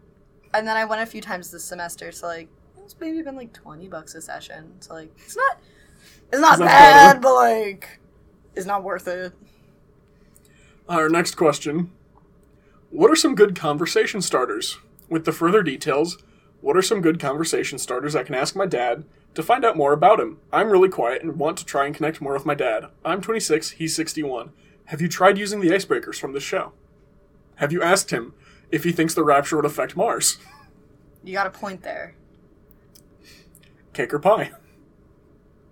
[0.55, 2.13] And then I went a few times this semester.
[2.13, 2.49] So like,
[2.85, 4.81] it's maybe been like twenty bucks a session.
[4.81, 5.59] So like, it's not,
[6.33, 8.01] it's not It's bad, but like,
[8.55, 9.33] it's not worth it.
[10.89, 11.91] Uh, our next question:
[12.91, 14.79] What are some good conversation starters?
[15.11, 16.23] With the further details,
[16.61, 19.93] what are some good conversation starters I can ask my dad to find out more
[19.93, 20.39] about him?
[20.51, 22.87] I'm really quiet and want to try and connect more with my dad.
[23.05, 24.51] I'm 26, he's 61.
[24.87, 26.73] Have you tried using the icebreakers from this show?
[27.57, 28.33] Have you asked him
[28.71, 30.39] if he thinks the rapture would affect Mars?
[31.23, 32.15] You got a point there.
[33.93, 34.53] Cake or pie?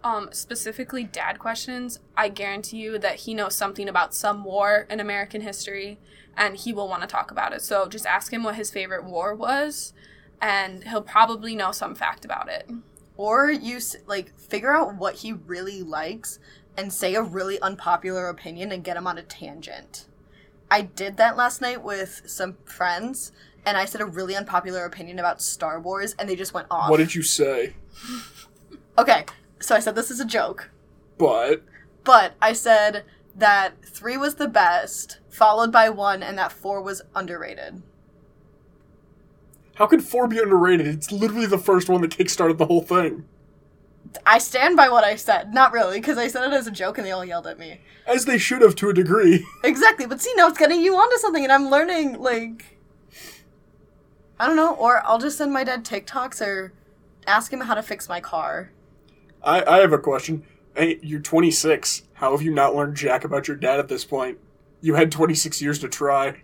[0.04, 4.98] um specifically dad questions i guarantee you that he knows something about some war in
[4.98, 5.96] american history
[6.36, 9.04] and he will want to talk about it so just ask him what his favorite
[9.04, 9.92] war was
[10.40, 12.68] and he'll probably know some fact about it
[13.16, 16.40] Or you like figure out what he really likes
[16.76, 20.06] and say a really unpopular opinion and get him on a tangent.
[20.72, 23.30] I did that last night with some friends,
[23.66, 26.88] and I said a really unpopular opinion about Star Wars, and they just went off.
[26.88, 27.74] What did you say?
[28.98, 29.26] Okay,
[29.60, 30.70] so I said this is a joke,
[31.18, 31.62] But
[32.04, 33.04] but I said
[33.36, 37.82] that three was the best, followed by one, and that four was underrated.
[39.74, 40.86] how could four be underrated?
[40.86, 43.24] It's literally the first one that kickstarted the whole thing.
[44.26, 45.52] I stand by what I said.
[45.54, 47.80] Not really, because I said it as a joke and they all yelled at me.
[48.06, 49.44] As they should have to a degree.
[49.64, 52.78] Exactly, but see, now it's getting you onto something, and I'm learning, like.
[54.38, 56.72] I don't know, or I'll just send my dad TikToks or
[57.26, 58.72] ask him how to fix my car.
[59.42, 60.44] I, I have a question.
[60.76, 62.02] Hey, you're 26.
[62.14, 64.38] How have you not learned jack about your dad at this point?
[64.80, 66.42] You had 26 years to try.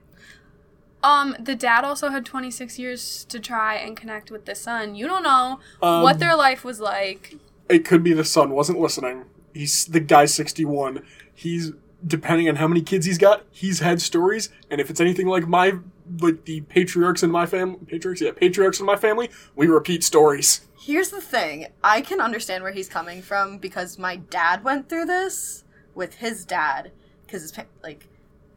[1.03, 5.07] um the dad also had 26 years to try and connect with the son you
[5.07, 7.37] don't know Um, what their life was like
[7.69, 9.25] It could be the son wasn't listening.
[9.53, 11.03] He's the guy's 61.
[11.35, 11.73] He's
[12.07, 13.45] depending on how many kids he's got.
[13.51, 15.79] He's had stories, and if it's anything like my
[16.21, 20.63] like the patriarchs in my family, patriarchs, yeah, patriarchs in my family, we repeat stories.
[20.81, 25.05] Here's the thing I can understand where he's coming from because my dad went through
[25.05, 25.65] this
[25.95, 26.93] with his dad.
[27.27, 28.09] Because his, like,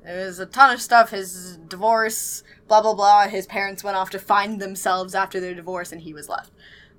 [0.03, 1.09] there was a ton of stuff.
[1.09, 3.27] His divorce, blah, blah, blah.
[3.27, 6.53] His parents went off to find themselves after their divorce, and he was left.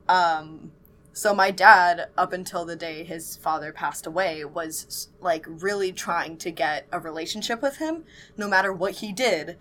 [0.08, 0.72] Um,
[1.12, 6.38] so my dad, up until the day his father passed away, was like really trying
[6.38, 8.04] to get a relationship with him.
[8.36, 9.58] No matter what he did,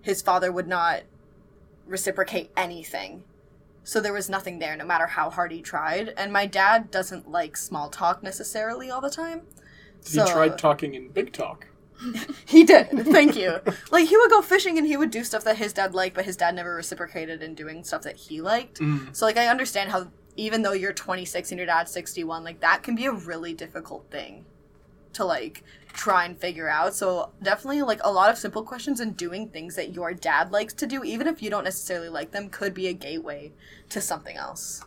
[0.00, 1.02] his father would not
[1.86, 3.24] reciprocate anything.
[3.84, 6.14] So there was nothing there, no matter how hard he tried.
[6.16, 9.42] And my dad doesn't like small talk necessarily all the time.
[10.06, 11.66] He tried talking in big talk.
[12.46, 12.88] He did.
[12.90, 13.60] Thank you.
[13.90, 16.24] like he would go fishing and he would do stuff that his dad liked, but
[16.24, 18.80] his dad never reciprocated in doing stuff that he liked.
[18.80, 19.14] Mm.
[19.14, 22.82] So like I understand how even though you're 26 and your dad's 61, like that
[22.82, 24.44] can be a really difficult thing
[25.12, 25.62] to like
[25.92, 26.94] try and figure out.
[26.94, 30.72] So definitely like a lot of simple questions and doing things that your dad likes
[30.74, 33.52] to do, even if you don't necessarily like them, could be a gateway
[33.90, 34.82] to something else.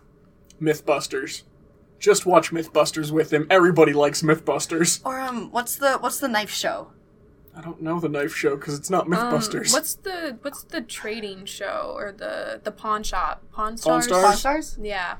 [0.62, 1.44] Mythbusters.
[2.00, 3.48] Just watch Mythbusters with him.
[3.50, 5.02] Everybody likes Mythbusters.
[5.06, 6.90] Or um, what's the what's the knife show?
[7.56, 9.72] I don't know the knife show because it's not Um, Mythbusters.
[9.72, 14.06] what's the what's the trading show or the the pawn shop pawn Pawn stars?
[14.06, 14.24] Stars?
[14.24, 14.78] Pawn Stars?
[14.82, 15.16] Yeah,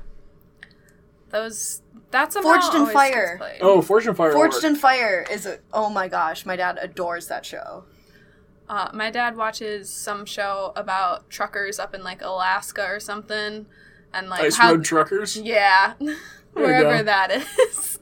[1.30, 3.40] those that's somehow Forged in Fire.
[3.60, 4.32] Oh, Forged in Fire.
[4.32, 7.84] Forged in Fire is a oh my gosh, my dad adores that show.
[8.68, 13.66] Uh, my dad watches some show about truckers up in like Alaska or something,
[14.12, 15.36] and like Ice how Road Truckers.
[15.36, 15.94] yeah,
[16.52, 17.98] wherever that is.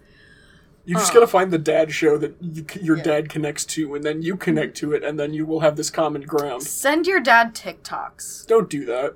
[0.87, 1.15] You just Oh.
[1.15, 3.03] gotta find the dad show that you, your Yeah.
[3.05, 5.89] dad connects to, and then you connect to it, and then you will have this
[5.91, 6.63] common ground.
[6.63, 8.47] Send your dad TikToks.
[8.47, 9.15] Don't do that.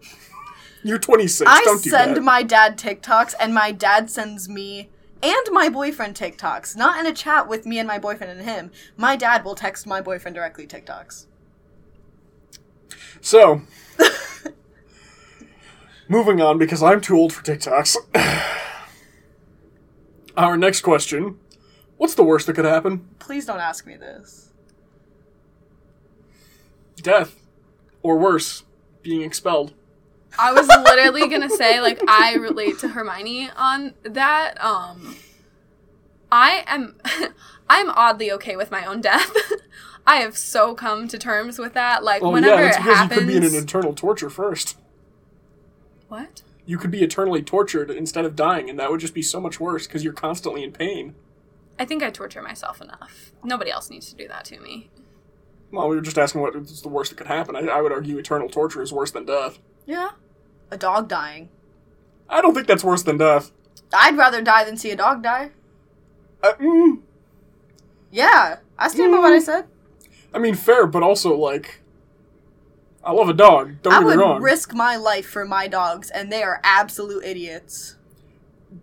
[0.89, 1.51] You're 26.
[1.51, 2.22] I do send that.
[2.22, 4.89] my dad TikToks, and my dad sends me
[5.22, 6.76] and my boyfriend TikToks.
[6.76, 8.70] Not in a chat with me and my boyfriend and him.
[8.97, 11.26] My dad will text my boyfriend directly TikToks.
[13.20, 13.61] So,
[16.09, 17.95] moving on because I'm too old for TikToks.
[20.39, 21.39] Our next question
[21.99, 23.07] What's the worst that could happen?
[23.18, 24.55] Please don't ask me this.
[26.97, 27.43] Death.
[28.03, 28.62] Or worse,
[29.03, 29.74] being expelled.
[30.39, 34.62] I was literally gonna say like I relate to Hermione on that.
[34.64, 35.16] Um,
[36.30, 36.97] I am,
[37.68, 39.34] I am oddly okay with my own death.
[40.07, 42.03] I have so come to terms with that.
[42.05, 44.78] Like Well, whenever yeah, it happens, you could be in an eternal torture first.
[46.09, 46.43] what?
[46.64, 49.59] You could be eternally tortured instead of dying, and that would just be so much
[49.59, 51.14] worse because you're constantly in pain.
[51.78, 53.32] I think I torture myself enough.
[53.43, 54.91] Nobody else needs to do that to me.
[55.70, 57.57] Well, we were just asking what is the worst that could happen.
[57.57, 59.59] I, I would argue eternal torture is worse than death.
[59.86, 60.11] Yeah.
[60.71, 61.49] A dog dying.
[62.29, 63.51] I don't think that's worse than death.
[63.93, 65.51] I'd rather die than see a dog die.
[66.43, 67.01] Uh, mm,
[68.11, 68.57] Yeah.
[68.79, 69.66] I stand by what I said.
[70.33, 71.81] I mean, fair, but also, like,
[73.03, 73.83] I love a dog.
[73.83, 74.31] Don't I get me wrong.
[74.31, 77.97] I would risk my life for my dogs, and they are absolute idiots.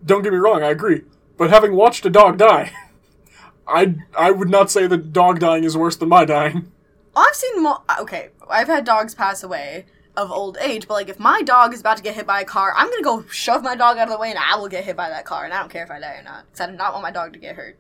[0.06, 1.04] Don't get me wrong, I agree.
[1.38, 2.72] But having watched a dog die,
[3.68, 6.72] I I would not say that dog dying is worse than my dying.
[7.16, 8.30] I've seen mo- okay.
[8.50, 9.86] I've had dogs pass away
[10.18, 12.46] of old age, but like if my dog is about to get hit by a
[12.46, 14.84] car, I'm gonna go shove my dog out of the way, and I will get
[14.84, 16.72] hit by that car, and I don't care if I die or not, because I
[16.72, 17.78] do not want my dog to get hurt.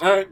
[0.00, 0.28] Alright.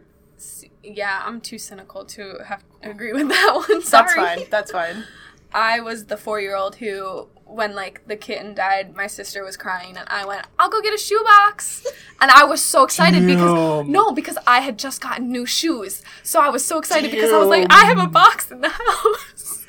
[0.82, 3.82] Yeah, I'm too cynical to have to agree with that one.
[3.82, 4.04] Sorry.
[4.06, 4.50] That's fine.
[4.50, 5.04] That's fine.
[5.54, 9.56] I was the four year old who, when like the kitten died, my sister was
[9.56, 11.86] crying, and I went, "I'll go get a shoebox,"
[12.20, 16.40] and I was so excited because no, because I had just gotten new shoes, so
[16.40, 19.63] I was so excited because I was like, "I have a box in the house."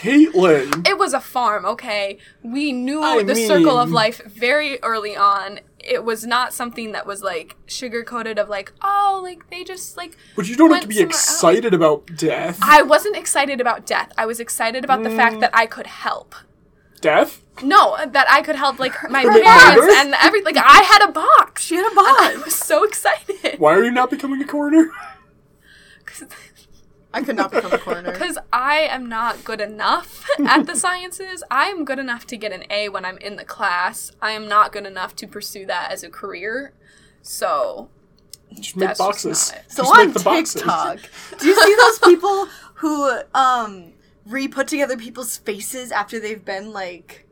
[0.00, 0.86] Caitlin!
[0.86, 2.18] It was a farm, okay.
[2.42, 5.60] We knew I the circle of life very early on.
[5.78, 9.96] It was not something that was like sugar coated of like, oh, like they just
[9.96, 11.24] like But you don't have to be somewhere else.
[11.28, 12.58] excited about death.
[12.62, 14.12] I wasn't excited about death.
[14.18, 15.16] I was excited about the Mm.
[15.16, 16.34] fact that I could help.
[17.00, 17.42] death?
[17.62, 20.54] No, that I could help like my parents and everything.
[20.54, 21.62] Like I had a box.
[21.62, 22.44] She had a And I box.
[22.46, 24.90] was so excited Why are you not becoming a coroner?
[27.14, 28.12] I could not become a coroner.
[28.18, 31.42] because I am not good enough at the sciences.
[31.50, 34.12] I am good enough to get an A when I'm in the class.
[34.20, 36.74] I am not good enough to pursue that as a career.
[37.22, 37.88] So
[38.54, 39.50] Just make That's just boxes.
[39.52, 39.72] not it.
[39.72, 40.54] So Just on make the boxes.
[40.62, 40.98] TikTok,
[41.38, 43.92] do you see those people who um
[44.26, 47.26] re-put together people's faces after they've been like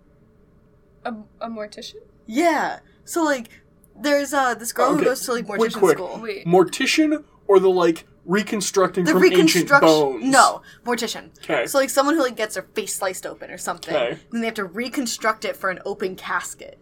[1.05, 1.97] a, a mortician.
[2.27, 2.79] yeah?
[3.05, 3.51] So like,
[3.97, 5.99] there's uh this girl Okay, who goes to like wait, mortician quick.
[5.99, 6.21] school.
[6.23, 9.39] Wait, Mortician or the, like, reconstructing The from ancient
[9.71, 9.81] reconstruction.
[9.89, 10.25] bones?
[10.25, 11.31] No, mortician.
[11.39, 11.67] Okay.
[11.67, 14.19] So like someone who like gets their face sliced open or something, 'Kay.
[14.33, 16.79] and they have to reconstruct it for an open casket.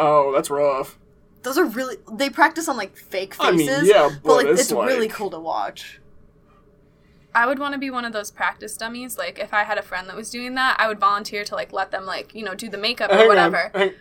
[0.00, 0.98] Oh, that's rough.
[1.42, 3.68] Those are really they practice on like fake faces.
[3.68, 6.00] I mean, yeah, but like it's it's really cool to watch.
[7.34, 9.18] I would want to be one of those practice dummies.
[9.18, 11.72] Like if I had a friend that was doing that, I would volunteer to like
[11.72, 13.70] let them like you know do the makeup or Hang on, whatever.
[13.74, 13.92] hang-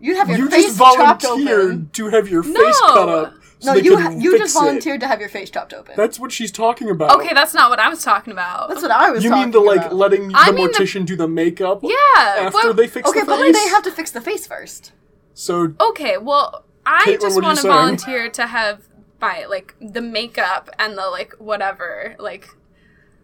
[0.00, 1.90] You'd have your You face just chopped volunteered open.
[1.94, 2.94] to have your face No.
[2.94, 3.34] cut up.
[3.58, 4.60] So No, you ha- you fix just it.
[4.60, 5.94] volunteered to have your face chopped open.
[5.96, 7.18] That's what she's talking about.
[7.18, 8.68] Okay, that's not what I was talking about.
[8.68, 9.24] That's what I was.
[9.24, 9.94] You talking mean the like about.
[9.94, 11.94] letting I the mean the- mortician do the makeup yeah.
[12.16, 13.44] after well- they fix Okay, the but face?
[13.44, 14.92] then they have to fix the face first.
[15.32, 18.82] So Okay, well, I Caitlin, just what are you want to volunteer to have
[19.18, 22.48] by like the makeup and the like whatever like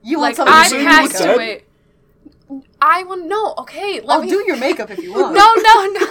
[0.03, 1.37] You like want someone I to do saying your you packed look makeup?
[1.37, 1.37] dead?
[1.37, 1.65] away.
[2.83, 3.55] I want no.
[3.59, 5.35] Okay, let I'll me do your makeup if you want.
[5.35, 6.02] No, no, no.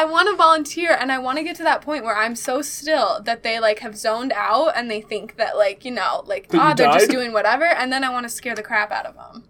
[0.00, 2.62] I want to volunteer and I want to get to that point where I'm so
[2.62, 6.48] still that they like have zoned out and they think that like, you know, like
[6.48, 7.14] That you oh, they're just died?
[7.14, 9.44] doing whatever and then I want to scare the crap out of them.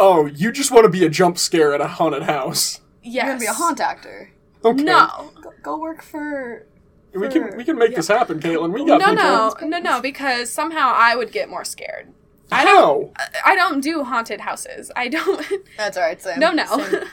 [0.00, 2.80] oh, you just want to be a jump scare at a haunted house.
[3.02, 3.14] Yes.
[3.14, 4.32] You're gonna be a haunt actor.
[4.64, 4.82] Okay.
[4.82, 5.30] No.
[5.40, 6.66] Go, go work for.
[7.14, 8.72] We can we can make this happen, Caitlin.
[8.72, 9.52] We got no.
[9.54, 9.68] people.
[9.68, 12.12] No, no, because somehow I would get more scared.
[12.50, 12.64] I How?
[12.64, 14.90] don't I don't do haunted houses.
[14.96, 15.44] I don't
[15.76, 16.38] That's alright, Sam.
[16.44, 16.66] No, no.
[16.66, 17.04] Sam.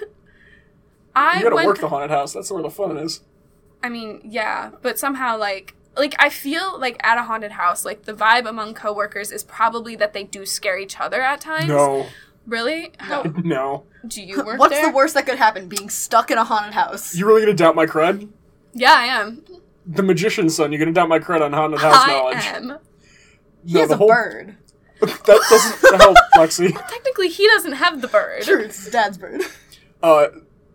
[1.15, 2.33] I You gotta went work the haunted house.
[2.33, 3.21] That's where the fun is.
[3.83, 8.03] I mean, yeah, but somehow like like I feel like at a haunted house, like
[8.03, 11.67] the vibe among coworkers is probably that they do scare each other at times.
[11.67, 12.07] No,
[12.45, 12.91] Really?
[12.99, 13.85] How no.
[14.07, 14.89] do you work What's there?
[14.91, 15.67] the worst that could happen?
[15.67, 17.15] Being stuck in a haunted house.
[17.15, 18.29] You really gonna doubt my cred?
[18.73, 19.43] Yeah, I am.
[19.87, 20.71] The magician's son.
[20.71, 22.45] You're gonna doubt my cred on haunted house I knowledge?
[22.45, 22.77] am.
[23.65, 24.57] he has the a whole- bird.
[25.01, 26.71] that doesn't help, Lexi.
[26.89, 28.43] Technically, he doesn't have the bird.
[28.43, 29.41] Sure, it's his dad's bird.
[30.01, 30.27] Uh,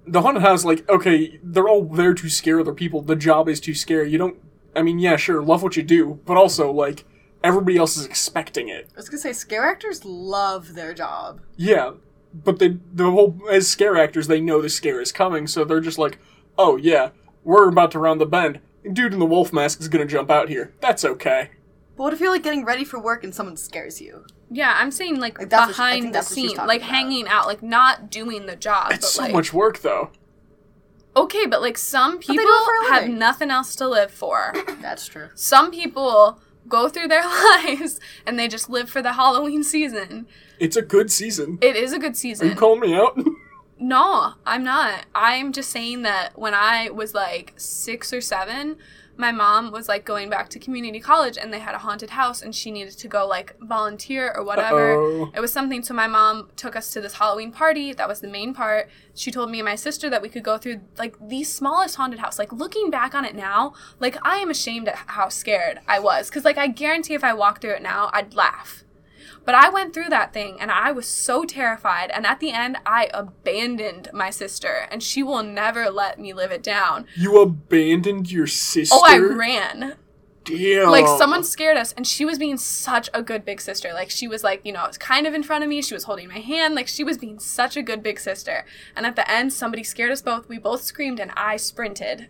[0.06, 3.02] the haunted house, like, okay, they're all there to scare other people.
[3.02, 4.04] The job is to scare.
[4.04, 4.38] You don't.
[4.74, 7.04] I mean, yeah, sure, love what you do, but also like
[7.42, 8.88] everybody else is expecting it.
[8.94, 11.40] I was gonna say, scare actors love their job.
[11.56, 11.92] Yeah,
[12.32, 15.80] but they the whole as scare actors, they know the scare is coming, so they're
[15.80, 16.18] just like,
[16.58, 17.10] oh yeah,
[17.44, 18.60] we're about to round the bend.
[18.90, 20.74] Dude in the wolf mask is gonna jump out here.
[20.80, 21.50] That's okay.
[21.96, 24.24] But what if you're like getting ready for work and someone scares you?
[24.50, 26.56] Yeah, I'm saying like, Like, that's what she- I behind the that's what she's scene,
[26.56, 26.90] talking like about.
[26.90, 28.90] hanging out, like not doing the job.
[28.92, 30.10] It's but, so like, much work, though.
[31.16, 33.18] Okay, but like some do it people for a have living.
[33.18, 34.54] nothing else to live for.
[34.80, 35.28] That's true.
[35.34, 40.26] some people go through their lives and they just live for the Halloween season.
[40.60, 41.58] It's a good season.
[41.60, 42.48] It is a good Are season.
[42.50, 43.18] you calling me out?
[43.82, 45.06] No, I'm not.
[45.14, 48.76] I'm just saying that when I was like six or seven,
[49.20, 52.42] my mom was like going back to community college and they had a haunted house
[52.42, 54.94] and she needed to go like volunteer or whatever.
[54.94, 55.32] Uh-oh.
[55.34, 57.92] It was something, so my mom took us to this Halloween party.
[57.92, 58.88] That was the main part.
[59.14, 62.20] She told me and my sister that we could go through like the smallest haunted
[62.20, 62.38] house.
[62.38, 66.30] Like looking back on it now, like I am ashamed at how scared I was.
[66.30, 68.84] Cause like I guarantee if I walked through it now, I'd laugh.
[69.50, 72.12] But I went through that thing and I was so terrified.
[72.12, 76.52] And at the end, I abandoned my sister and she will never let me live
[76.52, 77.04] it down.
[77.16, 78.94] You abandoned your sister?
[78.96, 79.96] Oh, I ran.
[80.44, 80.90] Damn.
[80.90, 83.92] Like someone scared us and she was being such a good big sister.
[83.92, 85.82] Like she was like, you know, kind of in front of me.
[85.82, 86.76] She was holding my hand.
[86.76, 88.64] Like she was being such a good big sister.
[88.94, 90.48] And at the end, somebody scared us both.
[90.48, 92.28] We both screamed and I sprinted.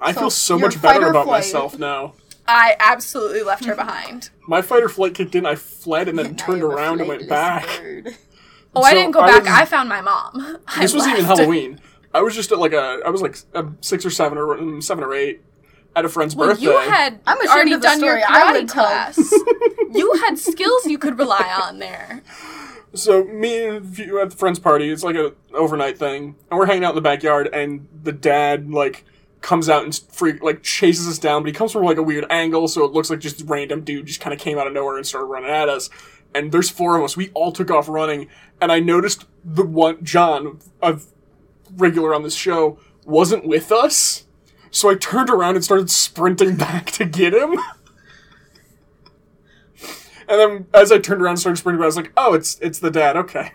[0.00, 1.40] I feel So, so much better about flight.
[1.40, 2.14] myself now.
[2.52, 4.30] I absolutely left her behind.
[4.46, 7.28] My fight or flight kicked in, I fled and then Now turned around and went
[7.28, 7.68] back.
[7.68, 8.16] spread.
[8.74, 9.42] Oh, I didn't go I back.
[9.44, 10.58] was- I found my mom.
[10.68, 11.24] I This wasn't even.
[11.24, 11.80] Halloween.
[12.14, 14.82] I was just at like a, I was like a six or seven or um,
[14.82, 15.40] seven or eight
[15.96, 16.64] at a friend's Well, birthday.
[16.64, 19.32] you had I'm already done your story I karate class.
[19.92, 22.22] you had skills you could rely on there.
[22.94, 26.58] So me and a few at the friend's party, it's like a overnight thing, and
[26.58, 29.04] we're hanging out in the backyard, and the dad like
[29.42, 32.24] comes out and freak like chases us down, but he comes from like a weird
[32.30, 34.96] angle, so it looks like just random dude just kind of came out of nowhere
[34.96, 35.90] and started running at us.
[36.34, 37.16] And there's four of us.
[37.16, 38.28] We all took off running,
[38.60, 40.98] and I noticed the one John, a
[41.76, 44.24] regular on this show, wasn't with us.
[44.70, 47.58] So I turned around and started sprinting back to get him.
[50.28, 52.58] And then as I turned around and started sprinting, back, I was like, "Oh, it's
[52.60, 53.52] it's the dad." Okay.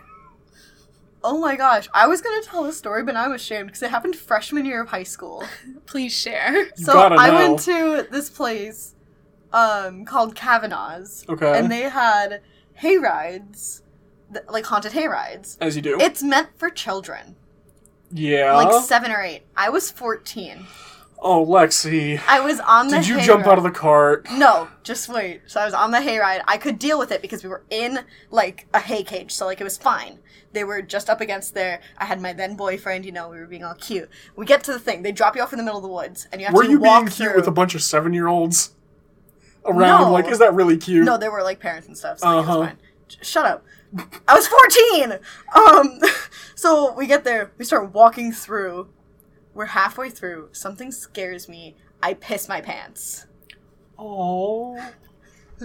[1.24, 4.14] Oh my gosh, I was gonna tell a story, but I'm ashamed because it happened
[4.16, 5.44] freshman year of high school.
[5.86, 6.68] Please share.
[6.76, 7.34] so gotta I know.
[7.34, 8.94] went to this place
[9.52, 11.58] um, called Kavanaugh's, Okay.
[11.58, 12.40] and they had
[12.74, 13.82] hay rides,
[14.32, 15.58] th- like haunted hay rides.
[15.60, 15.98] As you do.
[16.00, 17.34] It's meant for children,
[18.12, 18.54] yeah.
[18.54, 19.42] like seven or eight.
[19.56, 20.66] I was 14.
[21.20, 22.20] Oh, Lexi.
[22.26, 22.96] I was on the.
[22.98, 23.52] Did you jump ride.
[23.52, 24.26] out of the cart?
[24.32, 25.42] No, just wait.
[25.46, 26.42] So I was on the hayride.
[26.46, 28.00] I could deal with it because we were in
[28.30, 30.18] like a hay cage, so like it was fine.
[30.52, 31.80] They were just up against there.
[31.98, 33.04] I had my then boyfriend.
[33.04, 34.08] You know, we were being all cute.
[34.34, 35.02] We get to the thing.
[35.02, 36.70] They drop you off in the middle of the woods, and you have Were to
[36.70, 37.26] you walk being through.
[37.26, 38.72] cute with a bunch of seven-year-olds
[39.66, 40.04] around?
[40.04, 40.12] No.
[40.12, 41.04] Like, is that really cute?
[41.04, 42.18] no, they were like parents and stuff.
[42.20, 42.58] So like, Uh-huh.
[42.60, 42.78] was fine.
[43.22, 43.64] Shut up.
[44.28, 45.18] I was fourteen.
[45.54, 46.00] Um,
[46.54, 47.52] so we get there.
[47.58, 48.88] We start walking through.
[49.58, 50.50] We're halfway through.
[50.52, 51.74] Something scares me.
[52.00, 53.26] I piss my pants.
[53.98, 54.80] Oh,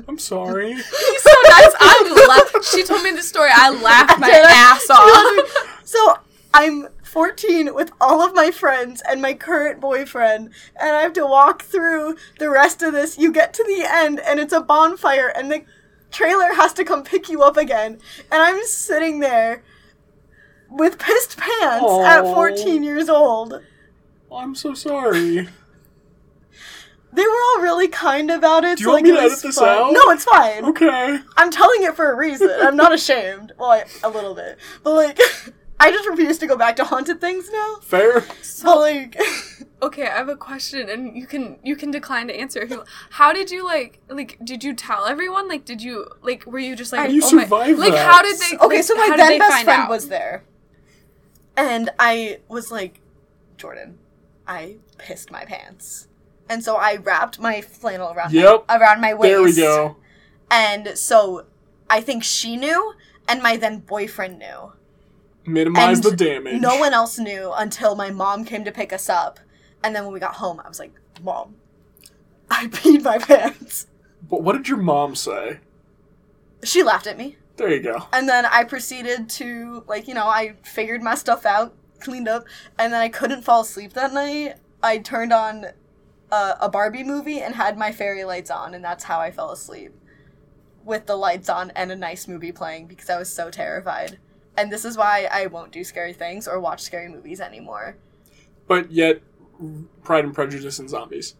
[0.08, 0.74] I'm sorry.
[0.74, 1.76] He's so nice.
[1.80, 2.66] I laughed.
[2.66, 3.52] She told me the story.
[3.54, 4.52] I laughed my I?
[4.52, 5.70] ass off.
[5.86, 6.18] So
[6.56, 10.50] I'm 14 with all of my friends and my current boyfriend,
[10.82, 13.20] and I have to walk through the rest of this.
[13.20, 15.66] You get to the end, and it's a bonfire, and the
[16.10, 18.00] trailer has to come pick you up again.
[18.32, 19.62] And I'm sitting there
[20.68, 23.62] with pissed pants at 14 years old.
[24.36, 25.48] I'm so sorry.
[27.16, 28.80] They were all really kind about it.
[28.80, 29.70] Do you so, want like, me to edit this fun.
[29.70, 29.94] out?
[29.94, 30.66] No, it's fine.
[30.66, 31.20] Okay.
[31.38, 32.50] I'm telling it for a reason.
[32.60, 33.52] I'm not ashamed.
[33.60, 34.58] Well, I, a little bit.
[34.84, 35.20] But, like,
[35.80, 37.76] I just refuse to go back to haunted things now.
[37.84, 38.26] Fair.
[38.64, 39.22] But, like,
[39.84, 42.66] Okay, I have a question, and you can you can decline to answer.
[43.10, 44.40] How did you like like?
[44.42, 45.50] Did you tell everyone?
[45.50, 46.46] Like, did you like?
[46.46, 47.12] Were you just like?
[47.12, 48.56] you oh my- survived Like, how did they?
[48.60, 49.90] okay, like, so my then best friend out?
[49.90, 50.46] was there.
[51.58, 53.02] And I was like,
[53.58, 54.00] Jordan,
[54.48, 56.08] I pissed my pants.
[56.50, 58.66] And so I wrapped my flannel around Yep.
[58.68, 59.32] my, around my waist.
[59.32, 59.98] There we go.
[60.52, 61.46] And so
[61.90, 62.94] I think she knew,
[63.28, 64.74] and my then boyfriend knew.
[65.46, 66.62] Minimize And the damage.
[66.62, 69.40] No one else knew until my mom came to pick us up.
[69.84, 71.56] And then when we got home, I was like, Mom,
[72.50, 73.88] I peed my pants.
[74.30, 75.60] But what did your mom say?
[76.64, 77.38] She laughed at me.
[77.58, 78.08] There you go.
[78.14, 82.46] And then I proceeded to, like, you know, I figured my stuff out, cleaned up,
[82.78, 84.56] and then I couldn't fall asleep that night.
[84.82, 85.68] I turned on
[86.32, 89.52] a, a Barbie movie and had my fairy lights on, and that's how I fell
[89.52, 89.94] asleep.
[90.84, 94.20] With the lights on and a nice movie playing because I was so terrified.
[94.58, 97.96] And this is why I won't do scary things or watch scary movies anymore.
[98.68, 99.22] But yet,
[100.04, 101.36] Pride and Prejudice and zombies.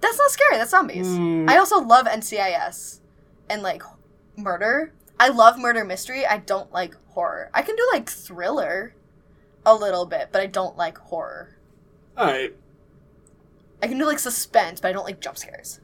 [0.00, 1.06] That's not scary, that's zombies.
[1.06, 1.48] Mm.
[1.48, 3.00] I also love NCIS
[3.48, 3.82] and, like,
[4.36, 4.92] murder.
[5.20, 6.26] I love murder mystery.
[6.26, 7.50] I don't like horror.
[7.54, 8.94] I can do, like, thriller
[9.64, 11.56] a little bit, but I don't like horror.
[12.18, 12.56] Alright.
[13.82, 15.80] I can do, like, suspense, but I don't like jump scares.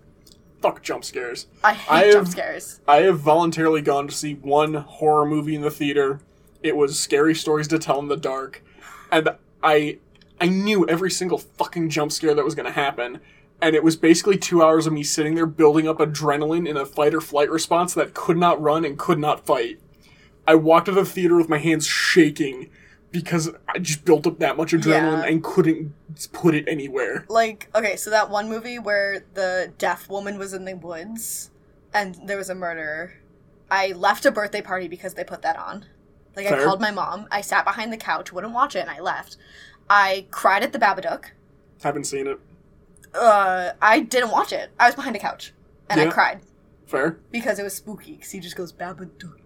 [0.60, 1.46] fuck jump scares.
[1.64, 2.80] I hate I jump scares.
[2.86, 6.20] I have voluntarily gone to see one horror movie in the theater.
[6.62, 8.62] It was Scary Stories to Tell in the Dark,
[9.12, 9.30] and
[9.62, 9.98] I
[10.40, 13.20] I knew every single fucking jump scare that was going to happen.
[13.60, 16.86] And it was basically two hours of me sitting there building up adrenaline in a
[16.86, 19.80] fight or flight response that could not run and could not fight.
[20.46, 22.70] I walked out of the theater with my hands shaking
[23.11, 25.26] because I just built up that much adrenaline Yeah.
[25.26, 25.94] and couldn't
[26.32, 27.24] put it anywhere.
[27.28, 31.50] Like, okay, so that one movie where the deaf woman was in the woods
[31.94, 33.14] and there was a murderer.
[33.70, 35.84] I left a birthday party because they put that on.
[36.36, 37.26] Like, I called my mom.
[37.30, 39.36] I sat behind the couch, wouldn't watch it, and I left.
[39.90, 41.24] I cried at the Babadook.
[41.82, 42.38] Haven't seen it.
[43.14, 44.70] Uh, I didn't watch it.
[44.78, 45.52] I was behind a couch,
[45.90, 46.40] and I cried
[46.86, 47.18] Fair.
[47.30, 48.12] because it was spooky.
[48.12, 49.38] Because he just goes Babadook.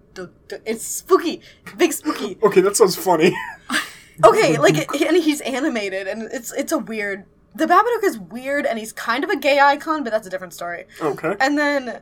[0.67, 1.41] It's spooky,
[1.77, 2.39] big spooky.
[2.43, 3.35] Okay, that sounds funny.
[4.25, 7.25] Okay, like, and he's animated, and it's it's a weird.
[7.55, 10.53] The Babadook is weird, and he's kind of a gay icon, but that's a different
[10.55, 10.85] story.
[11.01, 11.35] okay.
[11.41, 12.01] And then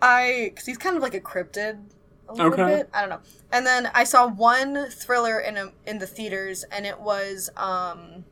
[0.00, 1.80] I, because he's kind of like a cryptid
[2.28, 2.64] a little Okay.
[2.76, 2.90] bit.
[2.94, 3.20] I don't know.
[3.50, 8.24] And then I saw one thriller in a, in the theaters, and it was um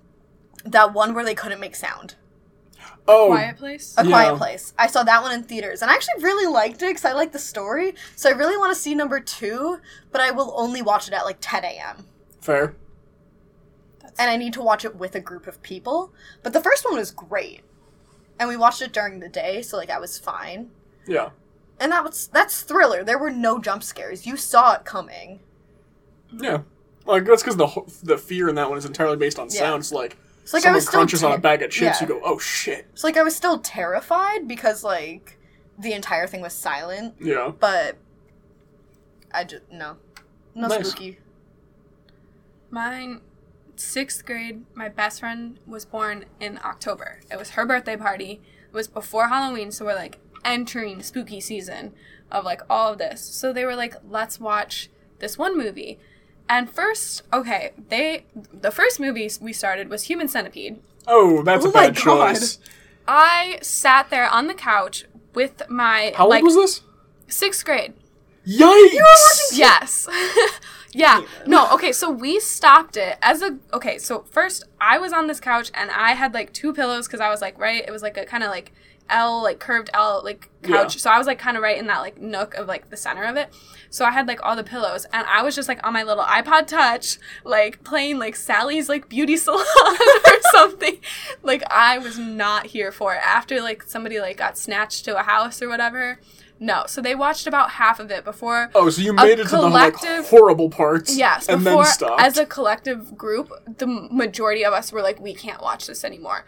[0.65, 2.15] that one where they couldn't make sound.
[3.09, 3.95] Oh, Quiet Place.
[3.99, 4.09] A Yeah.
[4.11, 4.75] Quiet Place.
[4.79, 7.33] I saw that one in theaters, and I actually really liked it because I like
[7.33, 7.95] the story.
[8.17, 9.79] So I really want to see number two,
[10.13, 12.07] but I will only watch it at like 10 a.m.
[12.41, 12.75] fair.
[14.01, 16.13] That's, and I need to watch it with a group of people.
[16.43, 17.61] But the first one was great,
[18.39, 20.71] and we watched it during the day, so like I was fine.
[21.07, 21.31] Yeah.
[21.79, 23.05] And that was that's thriller.
[23.05, 24.27] There were no jump scares.
[24.27, 25.41] You saw it coming.
[26.33, 26.63] Yeah.
[27.05, 27.69] Like that's because the
[28.03, 29.59] the fear in that one is entirely based on Yeah.
[29.61, 29.81] sound.
[29.81, 30.17] It's like,
[30.47, 32.07] It's like I someone was still crunches on a bag of chips, yeah.
[32.07, 35.41] you go, "Oh shit!" It's like I was still terrified because like
[35.77, 37.51] the entire thing was silent, Yeah.
[37.59, 37.97] but
[39.35, 39.97] I just no,
[40.55, 40.91] no Nice.
[40.91, 41.19] spooky.
[42.71, 43.23] Mine,
[43.75, 47.19] sixth grade, my best friend was born in October.
[47.29, 48.41] It was her birthday party.
[48.69, 51.93] It was before Halloween, so we're like entering spooky season
[52.31, 53.21] of like all of this.
[53.21, 55.99] So they were like, let's watch this one movie.
[56.49, 60.79] And first, okay, they the first movie we started was Human Centipede.
[61.07, 62.35] Oh, that's Oh a my bad God.
[62.35, 62.59] choice.
[63.09, 66.81] I sat there on the couch with my How like old was this?
[67.29, 67.95] sixth grade.
[68.47, 69.51] Yikes!
[69.53, 70.09] Yes.
[70.93, 71.23] yeah.
[71.47, 75.41] No, okay, so we stopped it as a okay, so first I was on this
[75.41, 78.17] couch and I had like two pillows cuz I was like right, it was like
[78.17, 78.73] a kind of like
[79.11, 80.95] L like curved L like couch.
[80.97, 81.01] Yeah.
[81.01, 83.25] So I was like kind of right in that like nook of like the center
[83.25, 83.53] of it.
[83.91, 86.25] So I had like all the pillows and I was just like on my little
[86.25, 90.99] iPod touch like playing like Sally's like beauty salon or something.
[91.43, 95.23] Like I was not here for it after like somebody like got snatched to a
[95.23, 96.19] house or whatever.
[96.59, 99.57] No, so they watched about half of it before Oh, so you made it to
[99.57, 99.95] the like
[100.27, 101.15] horrible parts.
[101.17, 102.23] Yes, and before then stopped.
[102.23, 106.47] as a collective group, the majority of us were like, we can't watch this anymore.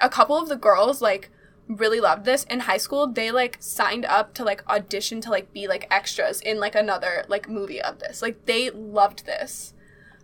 [0.00, 1.30] A couple of the girls like
[1.70, 3.06] really loved this in high school.
[3.06, 7.24] They like signed up to like audition to like be like extras in like another
[7.28, 8.20] like movie of this.
[8.22, 9.72] Like they loved this.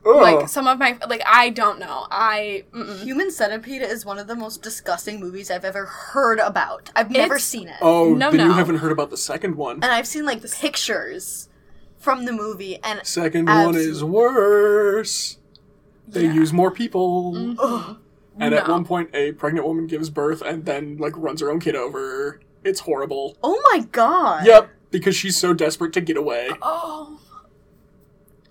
[0.05, 0.15] Ugh.
[0.23, 2.07] Like some of my like I don't know.
[2.11, 3.03] I mm-mm.
[3.03, 6.91] Human Centipede is one of the most disgusting movies I've ever heard about.
[6.95, 7.77] I've never It's- seen it.
[7.81, 9.77] oh, no, then you haven't heard about the second one.
[9.77, 11.49] And I've seen like pictures
[11.99, 15.39] from the movie and Second one is worse.
[16.09, 16.35] They Yeah.
[16.35, 17.33] use more people.
[17.35, 17.55] Mm-hmm.
[17.59, 17.97] ugh,
[18.39, 21.61] And at one point, a pregnant woman gives birth and then like runs her own
[21.61, 22.41] kid over.
[22.65, 23.37] It's horrible.
[23.43, 24.45] oh my god.
[24.47, 26.51] Yep, because she's so desperate to get away.
[26.61, 27.21] Oh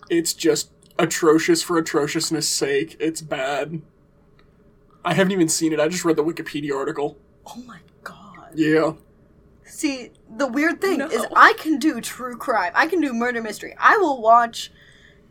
[0.10, 2.96] It's just atrocious for atrociousness' sake.
[3.00, 3.82] It's bad.
[5.04, 5.80] I haven't even seen it.
[5.80, 7.18] I just read the Wikipedia article.
[7.46, 8.52] Oh my god.
[8.56, 8.94] Yeah.
[9.66, 11.08] See, the weird thing No.
[11.08, 12.72] is I can do true crime.
[12.76, 13.76] I can do murder mystery.
[13.80, 14.72] I will watch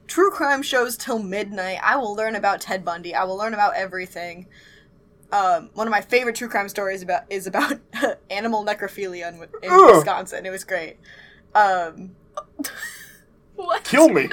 [0.07, 1.79] true crime shows till midnight.
[1.83, 3.15] I will learn about Ted Bundy.
[3.15, 4.47] I will learn about everything.
[5.33, 7.81] Um, one of my favorite true crime stories about is about
[8.31, 10.47] animal necrophilia in, in Wisconsin.
[10.47, 10.99] It was great.
[11.55, 12.15] Um,
[13.57, 13.85] what?
[13.85, 14.29] Kill me.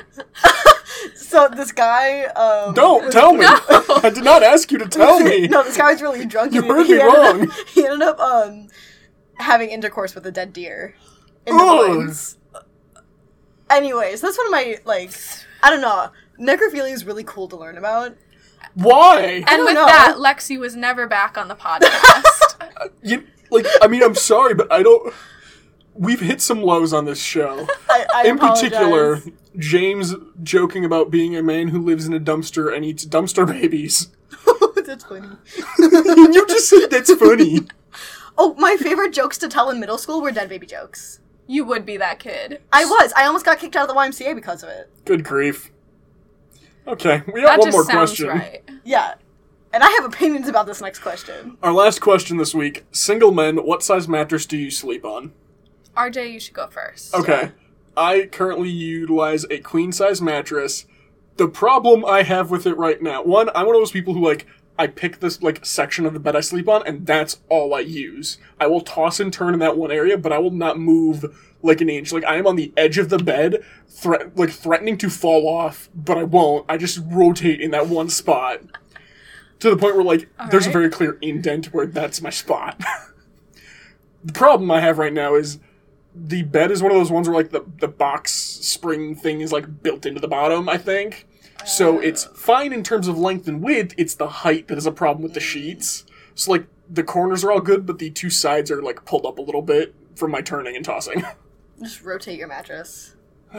[1.16, 3.40] so this guy um, Don't tell me.
[3.40, 3.60] No.
[4.04, 5.48] I did not ask you to tell me.
[5.48, 6.54] no, this guy was really drunk.
[6.54, 7.50] You and heard he me ended wrong.
[7.50, 8.68] Up, he ended up um,
[9.36, 10.96] having intercourse with a dead deer
[11.46, 12.38] in the woods.
[13.70, 15.12] Anyways, that's one of my like.
[15.64, 16.10] I don't know.
[16.40, 18.16] Necrophilia is really cool to learn about.
[18.74, 19.44] Why?
[19.48, 19.86] And with know.
[19.86, 22.24] that, Lexi was never back on the podcast.
[23.04, 25.14] You, like, I mean, I'm sorry, but I don't.
[25.94, 27.68] We've hit some lows on this show.
[27.90, 29.22] I, I In particular.
[29.58, 34.10] James joking about being a man who lives in a dumpster and eats dumpster babies.
[34.86, 35.28] that's funny.
[35.78, 37.62] you just said that's funny.
[38.38, 41.20] Oh, my favorite jokes to tell in middle school were dead baby jokes.
[41.52, 42.62] You would be that kid.
[42.72, 43.12] I was.
[43.16, 44.90] I almost got kicked out of the YMCA because of it.
[45.04, 45.70] Good grief.
[46.88, 48.28] Okay, we got That one just more question.
[48.30, 48.64] right.
[48.86, 49.16] Yeah.
[49.74, 51.58] And I have opinions about this next question.
[51.62, 55.34] Our last question this week: Single men, what size mattress do you sleep on?
[55.96, 57.14] RJ, you should go first.
[57.14, 57.52] Okay.
[57.98, 60.86] I currently utilize a queen size mattress.
[61.36, 64.24] The problem I have with it right now, one, I'm one of those people who
[64.26, 64.48] like
[64.82, 67.82] I pick this like section of the bed I sleep on, and that's all I
[67.82, 68.40] use.
[68.60, 71.24] I will toss and turn in that one area, but I will not move
[71.62, 72.12] like an inch.
[72.12, 75.88] Like I am on the edge of the bed, thre- like threatening to fall off,
[75.94, 76.66] but I won't.
[76.68, 78.62] I just rotate in that one spot
[79.60, 82.82] to the point where like there's a very clear indent where that's my spot.
[84.24, 85.60] the problem I have right now is
[86.16, 89.52] the bed is one of those ones where like the, the box spring thing is
[89.52, 91.28] like built into the bottom, I think.
[91.66, 94.92] So it's fine in terms of length and width, it's the height that is a
[94.92, 96.06] problem with the sheets.
[96.36, 99.38] So like the corners are all good, but the two sides are like pulled up
[99.38, 101.24] a little bit from my turning and tossing.
[101.80, 103.16] Just rotate your mattress.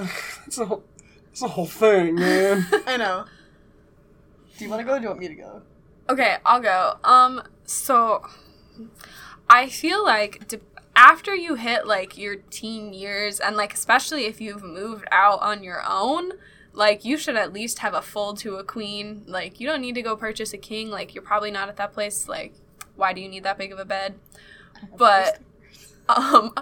[0.46, 0.84] it's a whole
[1.30, 2.66] it's a whole thing, man.
[2.86, 3.24] I know.
[4.58, 5.62] Do you want to go or do you want me to go?
[6.10, 6.98] Okay, I'll go.
[7.04, 8.28] Um, so
[9.48, 10.60] I feel like de-
[10.94, 15.64] after you hit like your teen years, and like especially if you've moved out on
[15.64, 16.32] your own,
[16.72, 19.24] like you should at least have a full to a queen.
[19.26, 20.90] Like you don't need to go purchase a king.
[20.90, 22.28] Like you're probably not at that place.
[22.28, 22.54] Like
[22.96, 24.14] why do you need that big of a bed?
[24.98, 25.38] But
[26.08, 26.52] um,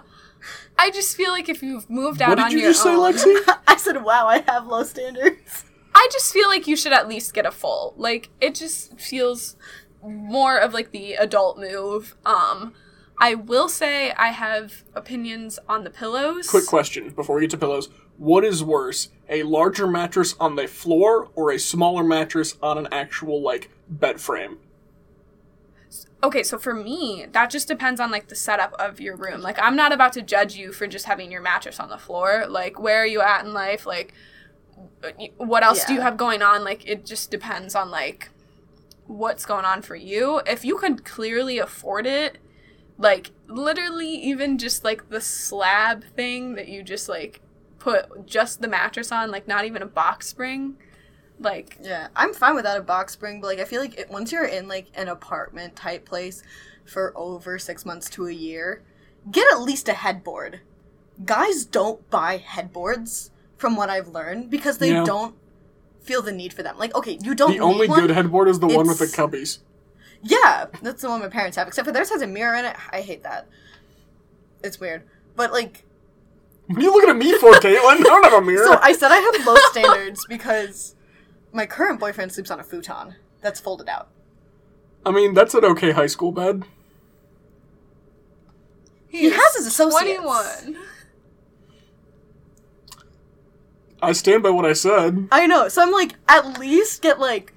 [0.79, 2.91] I just feel like if you've moved out what did on you your just say,
[2.91, 3.59] own, Lexi?
[3.67, 5.65] I said, wow, I have low standards.
[5.95, 7.95] I just feel like you should at least get a full.
[7.97, 9.57] Like it just feels
[10.03, 12.17] more of like the adult move.
[12.27, 12.75] Um
[13.23, 16.49] I will say I have opinions on the pillows.
[16.49, 17.89] Quick question before we get to pillows.
[18.21, 22.87] What is worse, a larger mattress on the floor or a smaller mattress on an
[22.93, 24.59] actual like bed frame?
[26.23, 29.41] Okay, so for me, that just depends on like the setup of your room.
[29.41, 32.45] Like I'm not about to judge you for just having your mattress on the floor.
[32.47, 33.87] Like where are you at in life?
[33.87, 34.13] Like
[35.39, 36.63] what else do you have going on?
[36.63, 38.29] Like it just depends on like
[39.07, 40.43] what's going on for you.
[40.47, 42.37] If you could clearly afford it,
[42.99, 47.41] like literally even just like the slab thing that you just like
[47.81, 50.77] put just the mattress on, like not even a box spring.
[51.41, 54.31] Like Yeah, I'm fine without a box spring, but like I feel like it, once
[54.31, 56.43] you're in like an apartment type place
[56.85, 58.83] for over six months to a year,
[59.33, 60.61] get at least a headboard.
[61.25, 65.05] Guys don't buy headboards, from what I've learned, because they Yeah.
[65.05, 65.35] don't
[66.01, 66.79] feel the need for them.
[66.79, 67.53] Like, okay, you don't.
[67.53, 68.01] The only need one.
[68.01, 69.59] good headboard is the one with the cubbies.
[70.23, 71.69] Yeah, that's the one my parents have.
[71.69, 72.77] Except for theirs has a mirror in it.
[72.91, 73.47] I hate that.
[74.65, 75.03] It's weird,
[75.37, 75.85] but like,
[76.71, 77.83] What are you looking at me for, Caitlin?
[77.83, 78.65] I don't have a mirror.
[78.65, 80.95] so I said I have low standards because
[81.53, 84.09] my current boyfriend sleeps on a futon that's folded out.
[85.05, 86.63] I mean, that's an okay high school bed.
[89.09, 90.21] He has his associates.
[90.21, 90.77] 21.
[94.03, 95.27] I stand by what I said.
[95.33, 95.69] I know.
[95.69, 97.53] So I'm like, at least get like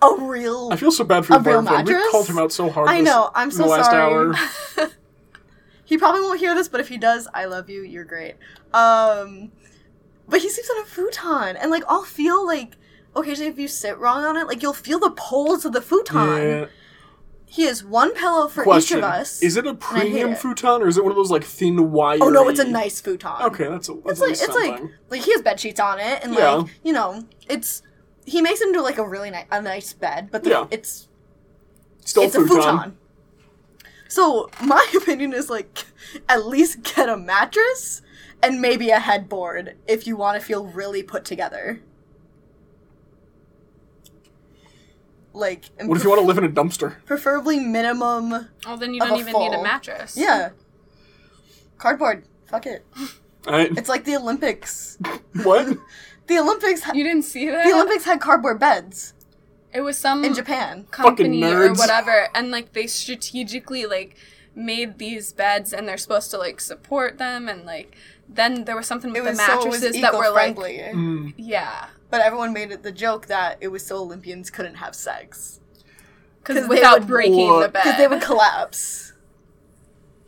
[0.00, 0.70] a real.
[0.72, 1.86] I feel so bad for your real boyfriend.
[1.88, 2.88] We called him out so hard.
[2.88, 4.90] I this- know, I'm in so the last sorry.
[5.84, 7.82] He probably won't hear this, but if he does, I love you.
[7.82, 8.36] You're great.
[8.72, 9.52] Um,
[10.28, 12.76] but he sleeps on a futon, and like I'll feel like
[13.14, 16.16] occasionally if you sit wrong on it, like you'll feel the poles of the futon.
[16.38, 16.66] Yeah.
[17.46, 19.40] He has one pillow for Question: each of us.
[19.42, 20.38] Is it a premium it.
[20.38, 22.18] futon or is it one of those like thin wire?
[22.20, 23.42] Oh no, it's a nice futon.
[23.42, 23.94] Okay, that's a.
[23.94, 24.90] That's It's like it's like something.
[25.10, 26.50] like he has bed sheets on it, and Yeah.
[26.54, 27.82] like you know, it's
[28.24, 30.66] he makes it into like a really nice a nice bed, but the, Yeah.
[30.70, 31.08] it's
[32.00, 32.96] Still it's a futon.
[34.14, 35.86] So my opinion is like,
[36.28, 38.00] at least get a mattress
[38.42, 41.80] and maybe a headboard if you want to feel really put together.
[45.32, 47.04] Like, and What if you want to live in a dumpster?
[47.06, 48.50] preferably minimum?
[48.66, 50.16] Oh, then you Of don't a even need a mattress.
[50.16, 50.50] Yeah,
[51.78, 52.24] cardboard.
[52.46, 52.86] Fuck it.
[53.48, 54.96] I, It's like the Olympics.
[55.42, 55.76] what?
[56.26, 56.82] The Olympics.
[56.84, 57.66] Ha- You didn't see that?
[57.66, 59.12] the Olympics had cardboard beds
[59.74, 60.84] It was some in Japan.
[60.90, 64.16] company or whatever, and like they strategically like
[64.54, 67.96] made these beds, and they're supposed to like support them, and like
[68.28, 70.52] then there was something with It the was so it was mattresses that were like
[70.52, 70.78] eco-friendly.
[70.94, 74.94] Mm, yeah, But everyone made it the joke that it was so Olympians couldn't have
[74.94, 75.60] sex
[76.38, 79.12] because without would- breaking the bed, because they would collapse.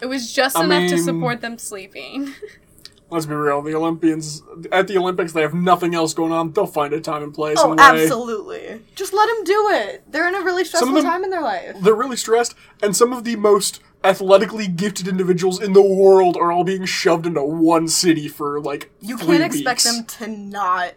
[0.02, 2.34] it was just I enough to support them sleeping.
[3.10, 3.62] let's be real.
[3.62, 4.42] The Olympians
[4.72, 6.52] at the Olympics, they have nothing else going on.
[6.52, 7.58] They'll find a time and place.
[7.60, 8.82] Oh, and absolutely.
[8.94, 10.04] Just let them do it.
[10.10, 11.76] They're in a really stressful them- time in their life.
[11.80, 16.52] They're really stressed, and some of the most athletically gifted individuals in the world are
[16.52, 20.94] all being shoved into one city for like You three can't expect them to not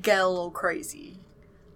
[0.00, 1.18] get a little crazy.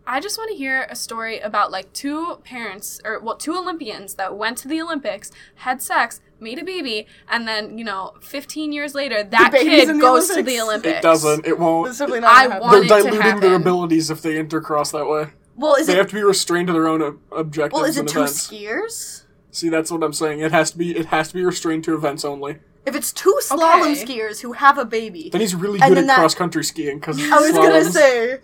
[0.06, 4.14] I just want to hear a story about like two parents or well two Olympians
[4.14, 8.72] that went to the Olympics, had sex, made a baby, and then you know 15
[8.72, 10.98] years later that kid in the goes to the Olympics.
[10.98, 11.46] It doesn't.
[11.46, 11.88] It won't.
[11.88, 12.60] It's simply not I gonna happen.
[12.68, 15.28] want They're it to diluting their abilities if they intercross that way.
[15.56, 15.98] Well, is They it?
[15.98, 18.48] have to be restrained to their own ob- objectives Well, is it and two events.
[18.48, 19.22] skiers?
[19.50, 20.40] See, that's what I'm saying.
[20.40, 20.96] It has to be.
[20.96, 22.58] It has to be restrained to events only.
[22.86, 24.04] If it's two slalom Okay.
[24.04, 26.64] skiers who have a baby, Then he's really And good then at that- cross country
[26.64, 28.38] skiing because I was gonna say,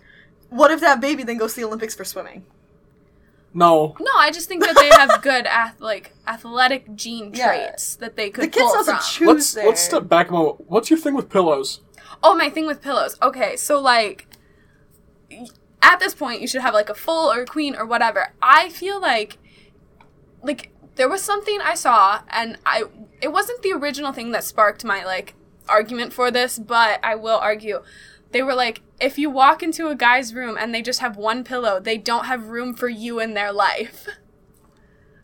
[0.49, 2.45] what if that baby then goes to the Olympics for swimming?
[3.57, 3.95] No.
[3.99, 7.47] No, I just think that they have good ath- like athletic gene Yeah.
[7.47, 9.03] traits that they could The kids pull doesn't from.
[9.11, 9.65] choose Let's there.
[9.67, 10.69] let's step back a moment.
[10.69, 11.81] What's your thing with pillows?
[12.23, 13.17] Oh, my thing with pillows.
[13.21, 14.27] Okay, so like
[15.31, 15.47] y-
[15.81, 18.33] at this point you should have like a full or a queen or whatever.
[18.41, 19.37] I feel like
[20.43, 22.83] like there was something I saw and I
[23.21, 25.33] it wasn't the original thing that sparked my like
[25.69, 27.81] argument for this, but I will argue
[28.31, 31.43] they were like if you walk into a guy's room and they just have one
[31.43, 34.07] pillow, they don't have room for you in their life.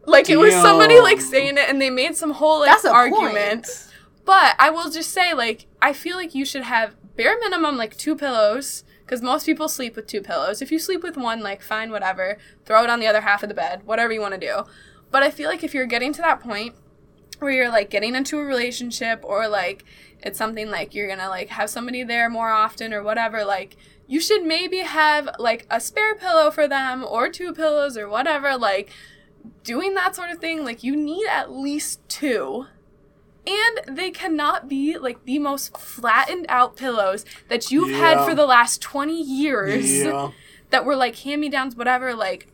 [0.06, 3.64] Like it was somebody like saying it and they made some whole like That's argument.
[3.64, 3.94] point.
[4.26, 7.98] But I will just say, like, I feel like you should have bare minimum like
[7.98, 10.62] two pillows because most people sleep with two pillows.
[10.62, 12.38] If you sleep with one, like, fine, whatever.
[12.66, 14.64] Throw it on the other half of the bed, whatever you want to do.
[15.12, 16.76] But I feel like if you're getting to that point
[17.44, 19.84] where you're like getting into a relationship or like
[20.22, 23.76] it's something like you're gonna like have somebody there more often or whatever, like,
[24.08, 28.58] you should maybe have like a spare pillow for them or two pillows or whatever.
[28.58, 28.90] Like,
[29.64, 32.68] doing that sort of thing, like, you need at least two.
[33.46, 38.46] And they cannot be like the most flattened out pillows that you've had for the
[38.46, 40.32] last 20 years Yeah.
[40.70, 42.14] that were like hand me downs, whatever.
[42.14, 42.48] Like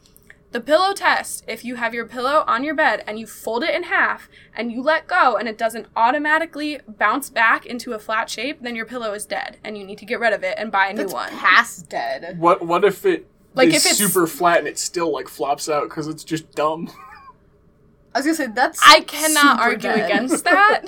[0.51, 3.73] the pillow test, if you have your pillow on your bed and you fold it
[3.75, 8.29] in half and you let go and it doesn't automatically bounce back into a flat
[8.31, 10.71] shape, then your pillow is dead and you need to get rid of it and
[10.71, 11.29] buy a new That's one.
[11.29, 12.39] past dead.
[12.39, 15.69] What what if it Like, is if it's- super flat and it still like flops
[15.69, 16.89] out because it's just dumb?
[18.15, 18.81] I was gonna say that's.
[18.83, 20.09] I cannot super argue dead.
[20.09, 20.83] against that.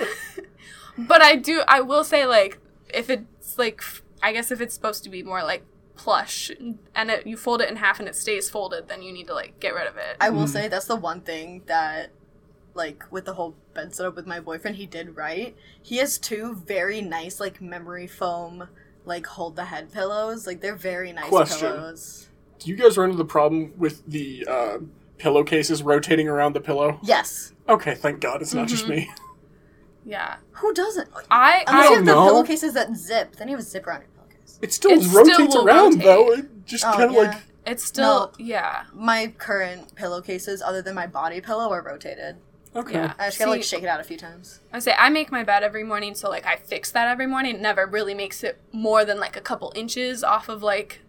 [0.97, 2.57] but I do I will say like
[2.91, 3.83] if it's like
[4.23, 5.63] I guess if it's supposed to be more like
[6.03, 6.51] plush
[6.95, 9.33] and it, you fold it in half and it stays folded, then you need to
[9.33, 10.17] like get rid of it.
[10.19, 12.09] I will say that's the one thing that,
[12.73, 15.55] like, with the whole bed setup with my boyfriend, he did right.
[15.81, 18.69] He has two very nice, like, memory foam,
[19.05, 20.47] like, hold the head pillows.
[20.47, 21.69] Like, they're very nice Question.
[21.73, 22.29] pillows.
[22.59, 24.77] Do you guys run into the problem with the uh,
[25.17, 26.99] pillowcases rotating around the pillow?
[27.03, 27.53] Yes.
[27.67, 28.91] Okay, thank God it's not just Mm-hmm.
[28.91, 29.11] me.
[30.05, 30.37] yeah.
[30.53, 31.09] Who doesn't?
[31.29, 32.25] I Unless I you don't have the know.
[32.27, 34.10] pillowcases that zip, then you have a zipper on your pillowcase.
[34.61, 36.03] It still It rotates will around rotate.
[36.03, 36.31] though.
[36.33, 37.19] It just Oh, kind of yeah.
[37.21, 38.45] like it's still No.
[38.45, 38.83] yeah.
[38.93, 42.37] My current pillowcases, other than my body pillow, are rotated.
[42.75, 42.93] okay.
[42.93, 43.13] Yeah.
[43.19, 44.59] I just gotta, like, shake it out a few times.
[44.73, 47.55] I say I make my bed every morning, so like I fix that every morning.
[47.55, 51.01] It never really makes it more than like a couple inches off of like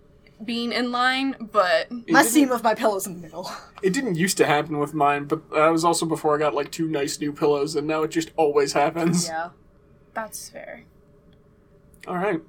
[0.44, 3.48] being in line, but It my didn't- seam of my pillow's in the middle.
[3.80, 6.70] It didn't used to happen with mine, but that was also before I got like
[6.70, 9.26] two nice new pillows, and now it just always happens.
[9.28, 9.50] yeah.
[10.14, 10.82] that's fair.
[12.06, 12.40] All right.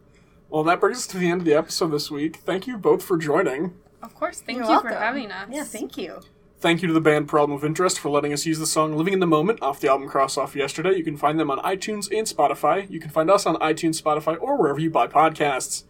[0.54, 2.36] Well, that brings us to the end of the episode this week.
[2.36, 3.74] Thank you both for joining.
[4.04, 5.50] Of course, thank You're you for having us.
[5.50, 6.20] Yeah, thank you.
[6.60, 9.14] Thank you to the band Problem of Interest for letting us use the song Living
[9.16, 10.96] in the Moment off the album Cross Off Yesterday.
[10.96, 12.88] You can find them on iTunes and Spotify.
[12.88, 15.86] You can find us on iTunes, Spotify, or wherever you buy podcasts.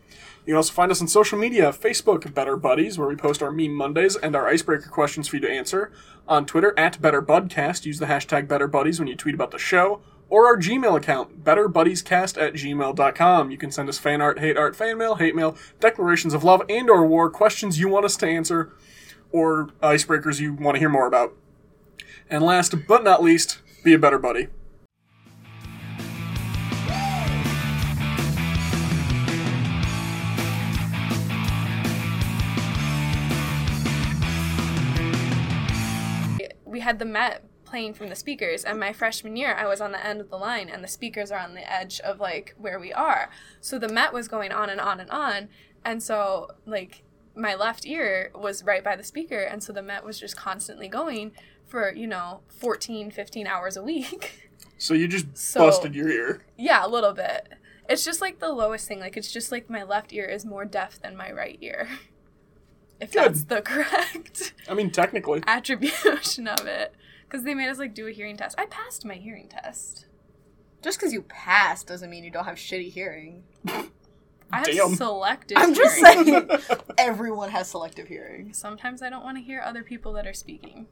[0.45, 3.51] You can also find us on social media Facebook, Better Buddies, where we post our
[3.51, 5.91] Meme Mondays and our icebreaker questions for you to answer.
[6.25, 9.99] On Twitter, at BetterBudcast, use the hashtag BetterBuddies when you tweet about the show.
[10.33, 13.51] Or our Gmail account, betterbuddiescast at gmail.com.
[13.51, 16.63] You can send us fan art, hate art, fan mail, hate mail, declarations of love
[16.67, 18.73] and or war, questions you want us to answer,
[19.31, 21.35] or icebreakers you want to hear more about.
[22.31, 24.47] And last but not least, be a better buddy.
[36.65, 37.43] we had the Met
[37.73, 40.37] playing from the speakers, and my freshman year, I was on the end of the
[40.37, 43.31] line, and the speakers are on the edge of like where we are.
[43.61, 45.49] So the Met was going on and on and on,
[45.83, 47.01] and so like
[47.35, 50.87] my left ear was right by the speaker, and so the Met was just constantly
[50.87, 51.31] going
[51.65, 54.51] for you know 14, 15 hours a week.
[54.77, 56.45] So you just So- busted your ear.
[56.57, 57.53] yeah, a little bit.
[57.89, 58.99] It's just like the lowest thing.
[58.99, 61.87] Like it's just like my left ear is more deaf than my right ear.
[62.99, 63.23] If Good.
[63.23, 65.41] that's the correct I mean, technically.
[65.47, 66.93] attribution of it
[67.33, 68.59] because they made us like do a hearing test.
[68.59, 70.05] I passed my hearing test.
[70.83, 73.43] Just because you pass doesn't mean you don't have shitty hearing.
[73.65, 74.93] I have Damn.
[74.95, 75.57] selective.
[75.57, 76.25] I'm just hearing.
[76.25, 76.49] saying,
[76.99, 78.53] everyone has selective hearing.
[78.53, 80.85] Sometimes I don't want to hear other people that are speaking.